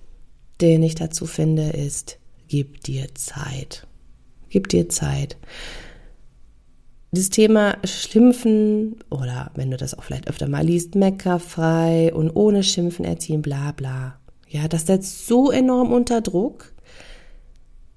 den 0.59 0.83
ich 0.83 0.95
dazu 0.95 1.25
finde, 1.25 1.69
ist, 1.69 2.17
gib 2.47 2.83
dir 2.83 3.13
Zeit. 3.15 3.87
Gib 4.49 4.69
dir 4.69 4.89
Zeit. 4.89 5.37
Das 7.11 7.29
Thema 7.29 7.77
Schimpfen 7.85 8.97
oder 9.09 9.51
wenn 9.55 9.71
du 9.71 9.77
das 9.77 9.97
auch 9.97 10.03
vielleicht 10.03 10.27
öfter 10.27 10.49
mal 10.49 10.65
liest, 10.65 10.95
meckerfrei 10.95 12.13
und 12.13 12.31
ohne 12.31 12.63
Schimpfen 12.63 13.05
erziehen, 13.05 13.41
bla 13.41 13.71
bla. 13.71 14.19
Ja, 14.49 14.67
das 14.67 14.87
setzt 14.87 15.27
so 15.27 15.51
enorm 15.51 15.93
unter 15.93 16.21
Druck 16.21 16.73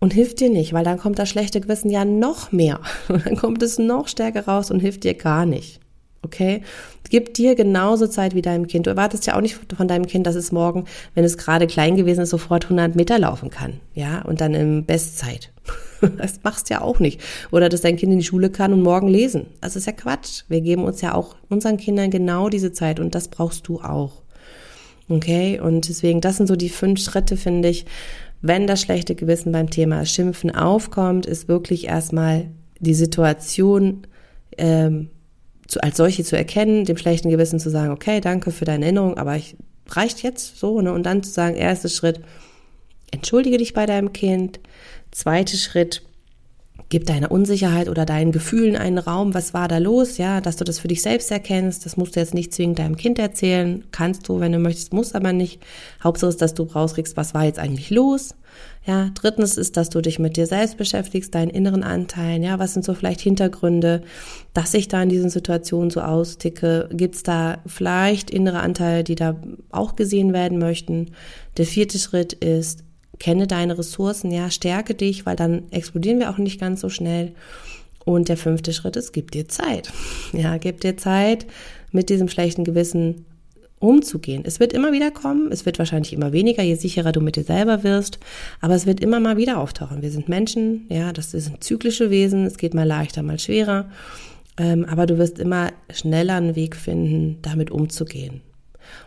und 0.01 0.15
hilft 0.15 0.41
dir 0.41 0.51
nicht, 0.51 0.73
weil 0.73 0.85
dann 0.85 0.99
kommt 0.99 1.19
das 1.19 1.29
schlechte 1.29 1.61
Gewissen 1.61 1.91
ja 1.91 2.05
noch 2.05 2.53
mehr. 2.53 2.81
Und 3.09 3.25
dann 3.27 3.37
kommt 3.37 3.63
es 3.63 3.79
noch 3.79 4.09
stärker 4.09 4.47
raus 4.47 4.71
und 4.71 4.81
hilft 4.81 5.05
dir 5.05 5.15
gar 5.15 5.47
nicht. 5.47 5.79
Okay? 6.23 6.63
Gib 7.09 7.35
dir 7.35 7.55
genauso 7.55 8.07
Zeit 8.07 8.35
wie 8.35 8.43
deinem 8.43 8.67
Kind. 8.67 8.87
Du 8.87 8.91
erwartest 8.91 9.27
ja 9.27 9.37
auch 9.37 9.41
nicht 9.41 9.59
von 9.77 9.89
deinem 9.89 10.07
Kind, 10.07 10.27
dass 10.27 10.35
es 10.35 10.53
morgen, 10.53 10.85
wenn 11.15 11.25
es 11.25 11.39
gerade 11.39 11.67
klein 11.67 11.97
gewesen 11.97 12.21
ist, 12.23 12.31
sofort 12.31 12.65
100 12.65 12.95
Meter 12.95 13.19
laufen 13.19 13.51
kann. 13.51 13.81
Ja? 13.95 14.23
Und 14.23 14.41
dann 14.41 14.55
in 14.55 14.85
Bestzeit. 14.85 15.53
Das 16.17 16.41
machst 16.43 16.71
du 16.71 16.75
ja 16.75 16.81
auch 16.81 16.99
nicht. 16.99 17.21
Oder 17.51 17.69
dass 17.69 17.83
dein 17.83 17.99
Kind 17.99 18.11
in 18.11 18.21
die 18.21 18.25
Schule 18.25 18.49
kann 18.49 18.73
und 18.73 18.81
morgen 18.81 19.07
lesen. 19.07 19.49
Das 19.61 19.77
ist 19.77 19.87
ja 19.87 19.93
Quatsch. 19.93 20.45
Wir 20.49 20.63
geben 20.63 20.85
uns 20.85 21.03
ja 21.03 21.15
auch 21.15 21.37
unseren 21.51 21.77
Kindern 21.77 22.11
genau 22.11 22.49
diese 22.49 22.73
Zeit 22.73 23.01
und 23.01 23.15
das 23.15 23.29
brauchst 23.29 23.69
du 23.69 23.83
auch. 23.83 24.23
Okay? 25.11 25.61
Und 25.61 25.91
deswegen, 25.91 26.23
das 26.23 26.39
sind 26.39 26.47
so 26.47 26.57
die 26.57 26.71
fünf 26.71 27.01
Schritte, 27.01 27.37
finde 27.37 27.69
ich. 27.69 27.85
Wenn 28.43 28.67
das 28.67 28.81
schlechte 28.81 29.15
Gewissen 29.15 29.53
beim 29.53 29.71
Thema 29.71 30.05
Schimpfen 30.07 30.55
aufkommt, 30.55 31.27
ist 31.27 31.49
wirklich 31.49 31.87
erstmal 31.87 32.51
die 32.79 32.95
Situation 32.95 34.07
ähm, 34.57 35.11
zu, 35.67 35.83
als 35.83 35.97
solche 35.97 36.25
zu 36.25 36.37
erkennen, 36.37 36.85
dem 36.85 36.97
schlechten 36.97 37.31
Gewissen 37.31 37.61
zu 37.61 37.71
sagen, 37.71 37.93
okay, 37.93 38.21
danke 38.21 38.51
für 38.51 38.65
deine 38.65 38.87
Erinnerung, 38.87 39.19
aber 39.19 39.37
ich 39.37 39.57
reicht 39.89 40.23
jetzt 40.23 40.59
so, 40.59 40.81
ne? 40.81 40.93
Und 40.93 41.05
dann 41.05 41.23
zu 41.23 41.31
sagen, 41.31 41.57
erster 41.57 41.89
Schritt, 41.89 42.21
entschuldige 43.11 43.59
dich 43.59 43.75
bei 43.75 43.87
deinem 43.87 44.13
Kind. 44.13 44.61
Zweiter 45.11 45.57
Schritt, 45.57 46.03
gib 46.91 47.07
deiner 47.07 47.31
Unsicherheit 47.31 47.89
oder 47.89 48.05
deinen 48.05 48.33
Gefühlen 48.33 48.77
einen 48.77 48.99
Raum. 48.99 49.33
Was 49.33 49.55
war 49.55 49.69
da 49.69 49.79
los? 49.79 50.19
Ja, 50.19 50.41
dass 50.41 50.57
du 50.57 50.65
das 50.65 50.81
für 50.81 50.89
dich 50.89 51.03
selbst 51.03 51.31
erkennst. 51.31 51.87
Das 51.87 51.97
musst 51.97 52.17
du 52.17 52.21
jetzt 52.21 52.35
nicht 52.35 52.53
zwingend 52.53 52.81
deinem 52.81 52.97
Kind 52.97 53.19
erzählen. 53.19 53.85
Kannst 53.93 54.29
du, 54.29 54.41
wenn 54.41 54.53
du 54.53 54.59
möchtest, 54.59 54.93
musst 54.93 55.15
aber 55.15 55.33
nicht. 55.33 55.63
Hauptsache 56.03 56.31
ist, 56.31 56.43
dass 56.43 56.53
du 56.53 56.65
rauskriegst, 56.65 57.17
was 57.17 57.33
war 57.33 57.45
jetzt 57.45 57.61
eigentlich 57.61 57.91
los? 57.91 58.35
Ja, 58.85 59.11
drittens 59.15 59.57
ist, 59.57 59.77
dass 59.77 59.89
du 59.89 60.01
dich 60.01 60.19
mit 60.19 60.37
dir 60.37 60.47
selbst 60.47 60.79
beschäftigst, 60.79 61.33
deinen 61.35 61.51
inneren 61.51 61.85
Anteilen. 61.85 62.43
Ja, 62.43 62.59
was 62.59 62.75
sind 62.75 62.85
so 62.85 62.95
vielleicht 62.95 63.21
Hintergründe, 63.21 64.03
dass 64.53 64.75
ich 64.75 64.89
da 64.89 65.01
in 65.03 65.11
diesen 65.11 65.31
Situationen 65.31 65.91
so 65.91 66.01
austicke? 66.01 66.89
Gibt 66.93 67.15
es 67.15 67.23
da 67.23 67.59
vielleicht 67.67 68.31
innere 68.31 68.61
Anteile, 68.61 69.05
die 69.05 69.15
da 69.15 69.37
auch 69.71 69.95
gesehen 69.95 70.33
werden 70.33 70.59
möchten? 70.59 71.13
Der 71.57 71.67
vierte 71.67 71.99
Schritt 71.99 72.33
ist, 72.33 72.83
kenne 73.21 73.47
deine 73.47 73.79
Ressourcen, 73.79 74.33
ja, 74.33 74.51
stärke 74.51 74.95
dich, 74.95 75.25
weil 75.27 75.37
dann 75.37 75.71
explodieren 75.71 76.19
wir 76.19 76.31
auch 76.31 76.39
nicht 76.39 76.59
ganz 76.59 76.81
so 76.81 76.89
schnell. 76.89 77.33
Und 78.05 78.29
der 78.29 78.39
fünfte 78.39 78.73
Schritt 78.73 78.97
ist, 78.97 79.13
gib 79.13 79.31
dir 79.31 79.47
Zeit. 79.47 79.93
Ja, 80.33 80.57
gib 80.57 80.81
dir 80.81 80.97
Zeit, 80.97 81.47
mit 81.93 82.09
diesem 82.09 82.29
schlechten 82.29 82.65
Gewissen 82.65 83.27
umzugehen. 83.79 84.43
Es 84.45 84.61
wird 84.61 84.73
immer 84.73 84.93
wieder 84.93 85.11
kommen, 85.11 85.51
es 85.53 85.65
wird 85.65 85.79
wahrscheinlich 85.79 86.13
immer 86.13 86.33
weniger, 86.33 86.63
je 86.63 86.75
sicherer 86.75 87.13
du 87.13 87.21
mit 87.21 87.37
dir 87.37 87.45
selber 87.45 87.83
wirst, 87.83 88.19
aber 88.61 88.75
es 88.75 88.87
wird 88.87 89.01
immer 89.01 89.21
mal 89.21 89.37
wieder 89.37 89.59
auftauchen. 89.59 90.03
Wir 90.03 90.11
sind 90.11 90.29
Menschen, 90.29 90.87
ja, 90.91 91.13
das 91.13 91.31
sind 91.31 91.65
zyklische 91.65 92.11
Wesen, 92.11 92.45
es 92.45 92.59
geht 92.59 92.75
mal 92.75 92.87
leichter, 92.87 93.23
mal 93.23 93.39
schwerer, 93.39 93.91
ähm, 94.59 94.85
aber 94.85 95.07
du 95.07 95.17
wirst 95.17 95.39
immer 95.39 95.71
schneller 95.93 96.35
einen 96.35 96.57
Weg 96.57 96.77
finden, 96.77 97.39
damit 97.41 97.71
umzugehen. 97.71 98.43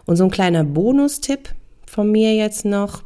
Und 0.05 0.15
so 0.15 0.23
ein 0.23 0.31
kleiner 0.31 0.63
Bonustipp 0.63 1.49
von 1.85 2.11
mir 2.11 2.33
jetzt 2.33 2.65
noch, 2.65 3.03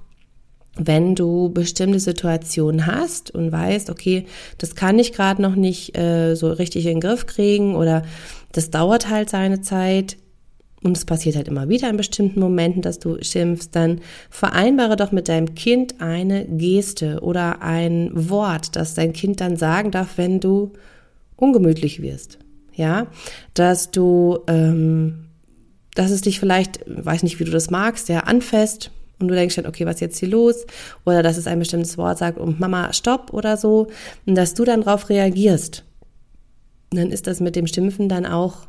wenn 0.79 1.15
du 1.15 1.49
bestimmte 1.49 1.99
Situationen 1.99 2.85
hast 2.85 3.31
und 3.31 3.51
weißt, 3.51 3.89
okay, 3.89 4.25
das 4.57 4.75
kann 4.75 4.99
ich 4.99 5.13
gerade 5.13 5.41
noch 5.41 5.55
nicht 5.55 5.97
äh, 5.97 6.35
so 6.35 6.51
richtig 6.51 6.85
in 6.85 6.95
den 6.95 7.01
Griff 7.01 7.25
kriegen 7.25 7.75
oder 7.75 8.03
das 8.51 8.69
dauert 8.69 9.09
halt 9.09 9.29
seine 9.29 9.61
Zeit 9.61 10.17
und 10.83 10.95
es 10.95 11.05
passiert 11.05 11.35
halt 11.35 11.47
immer 11.47 11.69
wieder 11.69 11.89
in 11.89 11.97
bestimmten 11.97 12.39
Momenten, 12.39 12.81
dass 12.81 12.99
du 12.99 13.17
schimpfst, 13.21 13.69
dann 13.71 14.01
vereinbare 14.29 14.95
doch 14.95 15.11
mit 15.11 15.27
deinem 15.27 15.55
Kind 15.55 15.99
eine 15.99 16.45
Geste 16.45 17.19
oder 17.21 17.61
ein 17.61 18.11
Wort, 18.13 18.75
das 18.75 18.93
dein 18.93 19.13
Kind 19.13 19.41
dann 19.41 19.57
sagen 19.57 19.91
darf, 19.91 20.17
wenn 20.17 20.39
du 20.39 20.73
ungemütlich 21.35 22.01
wirst. 22.01 22.37
Ja, 22.73 23.07
dass 23.55 23.89
du, 23.89 24.39
ähm, 24.47 25.25
dass 25.95 26.11
es 26.11 26.21
dich 26.21 26.39
vielleicht, 26.39 26.81
weiß 26.85 27.23
nicht, 27.23 27.39
wie 27.39 27.43
du 27.43 27.49
das 27.51 27.71
magst, 27.71 28.07
ja, 28.07 28.19
anfasst 28.19 28.91
und 29.19 29.27
du 29.27 29.35
denkst 29.35 29.55
dann, 29.55 29.65
okay, 29.65 29.85
was 29.85 29.95
ist 29.95 30.01
jetzt 30.01 30.19
hier 30.19 30.29
los? 30.29 30.65
Oder 31.05 31.23
dass 31.23 31.37
es 31.37 31.47
ein 31.47 31.59
bestimmtes 31.59 31.97
Wort 31.97 32.19
sagt 32.19 32.37
und 32.37 32.59
Mama, 32.59 32.93
stopp 32.93 33.33
oder 33.33 33.57
so. 33.57 33.87
Und 34.25 34.35
dass 34.35 34.53
du 34.53 34.63
dann 34.63 34.81
darauf 34.81 35.09
reagierst. 35.09 35.83
Dann 36.91 37.11
ist 37.11 37.27
das 37.27 37.39
mit 37.39 37.55
dem 37.55 37.67
Schimpfen 37.67 38.09
dann 38.09 38.25
auch, 38.25 38.67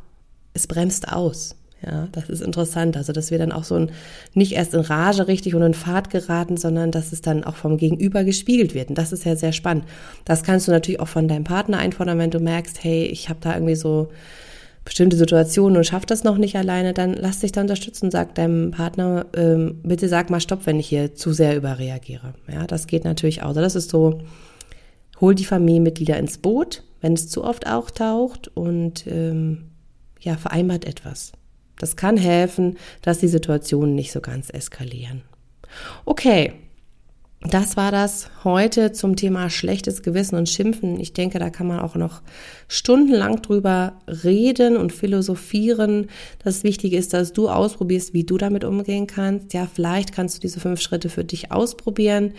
es 0.55 0.67
bremst 0.67 1.13
aus. 1.13 1.55
Ja, 1.87 2.09
das 2.11 2.29
ist 2.29 2.41
interessant. 2.41 2.97
Also, 2.97 3.13
dass 3.13 3.31
wir 3.31 3.39
dann 3.39 3.53
auch 3.53 3.63
so 3.63 3.77
ein, 3.77 3.93
nicht 4.35 4.53
erst 4.53 4.75
in 4.75 4.81
Rage 4.81 5.29
richtig 5.29 5.55
und 5.55 5.63
in 5.63 5.75
Fahrt 5.75 6.11
geraten, 6.11 6.57
sondern 6.57 6.91
dass 6.91 7.13
es 7.13 7.21
dann 7.21 7.45
auch 7.45 7.55
vom 7.55 7.77
Gegenüber 7.77 8.25
gespiegelt 8.25 8.75
wird. 8.75 8.89
Und 8.89 8.99
das 8.99 9.13
ist 9.13 9.25
ja 9.25 9.37
sehr 9.37 9.53
spannend. 9.53 9.85
Das 10.25 10.43
kannst 10.43 10.67
du 10.67 10.73
natürlich 10.73 10.99
auch 10.99 11.09
von 11.09 11.29
deinem 11.29 11.45
Partner 11.45 11.79
einfordern, 11.79 12.19
wenn 12.19 12.33
du 12.33 12.41
merkst, 12.41 12.83
hey, 12.83 13.05
ich 13.05 13.29
habe 13.29 13.39
da 13.41 13.55
irgendwie 13.55 13.77
so 13.77 14.09
bestimmte 14.89 15.19
Situationen 15.19 15.77
und 15.77 15.85
schafft 15.85 16.11
das 16.11 16.25
noch 16.25 16.39
nicht 16.39 16.57
alleine, 16.57 16.95
dann 16.95 17.13
lass 17.13 17.41
dich 17.41 17.53
da 17.53 17.61
unterstützen. 17.61 18.11
Sag 18.11 18.35
deinem 18.37 18.71
Partner, 18.71 19.27
ähm, 19.37 19.81
bitte 19.83 20.09
sag 20.09 20.31
mal 20.31 20.41
Stopp, 20.41 20.65
wenn 20.65 20.81
ich 20.81 20.89
hier 20.89 21.15
zu 21.15 21.35
sehr 21.35 21.57
überreagiere. 21.59 22.33
Ja, 22.51 22.67
das 22.67 22.87
geht 22.87 23.05
natürlich 23.05 23.43
auch. 23.43 23.49
Also 23.49 23.61
das 23.61 23.77
ist 23.77 23.91
so, 23.91 24.23
hol 25.21 25.35
die 25.35 25.45
Familienmitglieder 25.45 26.17
ins 26.17 26.39
Boot, 26.39 26.85
wenn 27.03 27.13
es 27.13 27.29
zu 27.29 27.45
oft 27.45 27.67
auch 27.67 27.91
taucht 27.91 28.49
und 28.57 29.07
ähm, 29.07 29.73
ja, 30.21 30.39
vereinbart 30.39 30.87
etwas. 30.87 31.33
Das 31.79 31.97
kann 31.97 32.17
helfen, 32.17 32.79
dass 33.03 33.19
die 33.19 33.29
Situationen 33.29 33.95
nicht 33.95 34.11
so 34.11 34.23
ganz 34.23 34.49
eskalieren. 34.49 35.21
Okay, 36.07 36.55
das 37.41 37.77
war 37.77 37.93
das 37.93 38.31
heute 38.43 38.91
zum 38.93 39.15
Thema 39.15 39.49
schlechtes 39.49 40.03
Gewissen 40.03 40.35
und 40.35 40.49
Schimpfen. 40.49 40.99
Ich 40.99 41.13
denke, 41.13 41.39
da 41.39 41.51
kann 41.51 41.69
man 41.69 41.79
auch 41.79 41.95
noch 41.95 42.21
stundenlang 42.67 43.43
drüber 43.43 43.93
reden 44.09 44.77
und 44.77 44.93
philosophieren. 44.93 46.09
Das 46.43 46.65
Wichtige 46.65 46.97
ist, 46.97 47.15
dass 47.15 47.33
du 47.33 47.49
ausprobierst, 47.49 48.13
wie 48.13 48.25
du 48.25 48.39
damit 48.39 48.65
umgehen 48.65 49.07
kannst. 49.07 49.55
Ja, 49.55 49.69
vielleicht 49.73 50.13
kannst 50.13 50.37
du 50.37 50.41
diese 50.41 50.59
fünf 50.59 50.81
Schritte 50.81 51.09
für 51.09 51.25
dich 51.25 51.53
ausprobieren. 51.53 52.35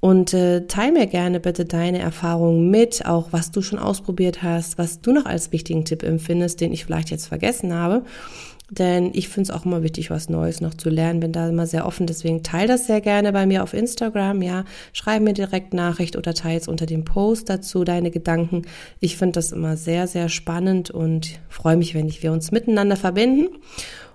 Und 0.00 0.34
äh, 0.34 0.66
teil 0.66 0.92
mir 0.92 1.06
gerne 1.06 1.40
bitte 1.40 1.64
deine 1.64 1.98
Erfahrungen 1.98 2.70
mit, 2.70 3.06
auch 3.06 3.28
was 3.30 3.50
du 3.52 3.62
schon 3.62 3.78
ausprobiert 3.78 4.42
hast, 4.42 4.76
was 4.76 5.00
du 5.00 5.12
noch 5.12 5.24
als 5.24 5.50
wichtigen 5.50 5.86
Tipp 5.86 6.02
empfindest, 6.02 6.60
den 6.60 6.72
ich 6.74 6.84
vielleicht 6.84 7.10
jetzt 7.10 7.26
vergessen 7.26 7.72
habe. 7.72 8.02
Denn 8.70 9.10
ich 9.12 9.28
finde 9.28 9.50
es 9.50 9.56
auch 9.56 9.66
immer 9.66 9.82
wichtig, 9.82 10.10
was 10.10 10.30
Neues 10.30 10.60
noch 10.62 10.74
zu 10.74 10.88
lernen. 10.88 11.20
Bin 11.20 11.32
da 11.32 11.48
immer 11.48 11.66
sehr 11.66 11.86
offen. 11.86 12.06
Deswegen 12.06 12.42
teile 12.42 12.68
das 12.68 12.86
sehr 12.86 13.02
gerne 13.02 13.32
bei 13.32 13.44
mir 13.44 13.62
auf 13.62 13.74
Instagram. 13.74 14.40
Ja, 14.40 14.64
schreib 14.94 15.22
mir 15.22 15.34
direkt 15.34 15.74
Nachricht 15.74 16.16
oder 16.16 16.32
teile 16.32 16.60
es 16.60 16.68
unter 16.68 16.86
dem 16.86 17.04
Post 17.04 17.50
dazu 17.50 17.84
deine 17.84 18.10
Gedanken. 18.10 18.62
Ich 19.00 19.18
finde 19.18 19.32
das 19.32 19.52
immer 19.52 19.76
sehr, 19.76 20.06
sehr 20.06 20.30
spannend 20.30 20.90
und 20.90 21.38
freue 21.50 21.76
mich, 21.76 21.94
wenn 21.94 22.10
wir 22.10 22.32
uns 22.32 22.52
miteinander 22.52 22.96
verbinden. 22.96 23.48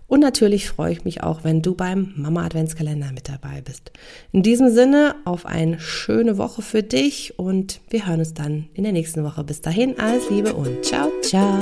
Und 0.09 0.19
natürlich 0.19 0.67
freue 0.67 0.91
ich 0.91 1.05
mich 1.05 1.23
auch, 1.23 1.43
wenn 1.43 1.61
du 1.61 1.75
beim 1.75 2.13
Mama 2.17 2.43
Adventskalender 2.43 3.11
mit 3.13 3.29
dabei 3.29 3.61
bist. 3.61 3.91
In 4.31 4.43
diesem 4.43 4.69
Sinne 4.71 5.15
auf 5.23 5.45
eine 5.45 5.79
schöne 5.79 6.37
Woche 6.37 6.61
für 6.61 6.83
dich 6.83 7.37
und 7.37 7.79
wir 7.89 8.07
hören 8.07 8.19
uns 8.19 8.33
dann 8.33 8.67
in 8.73 8.83
der 8.83 8.91
nächsten 8.91 9.23
Woche. 9.23 9.43
Bis 9.43 9.61
dahin, 9.61 9.97
alles 9.99 10.29
Liebe 10.29 10.53
und 10.53 10.83
ciao, 10.83 11.09
ciao. 11.21 11.59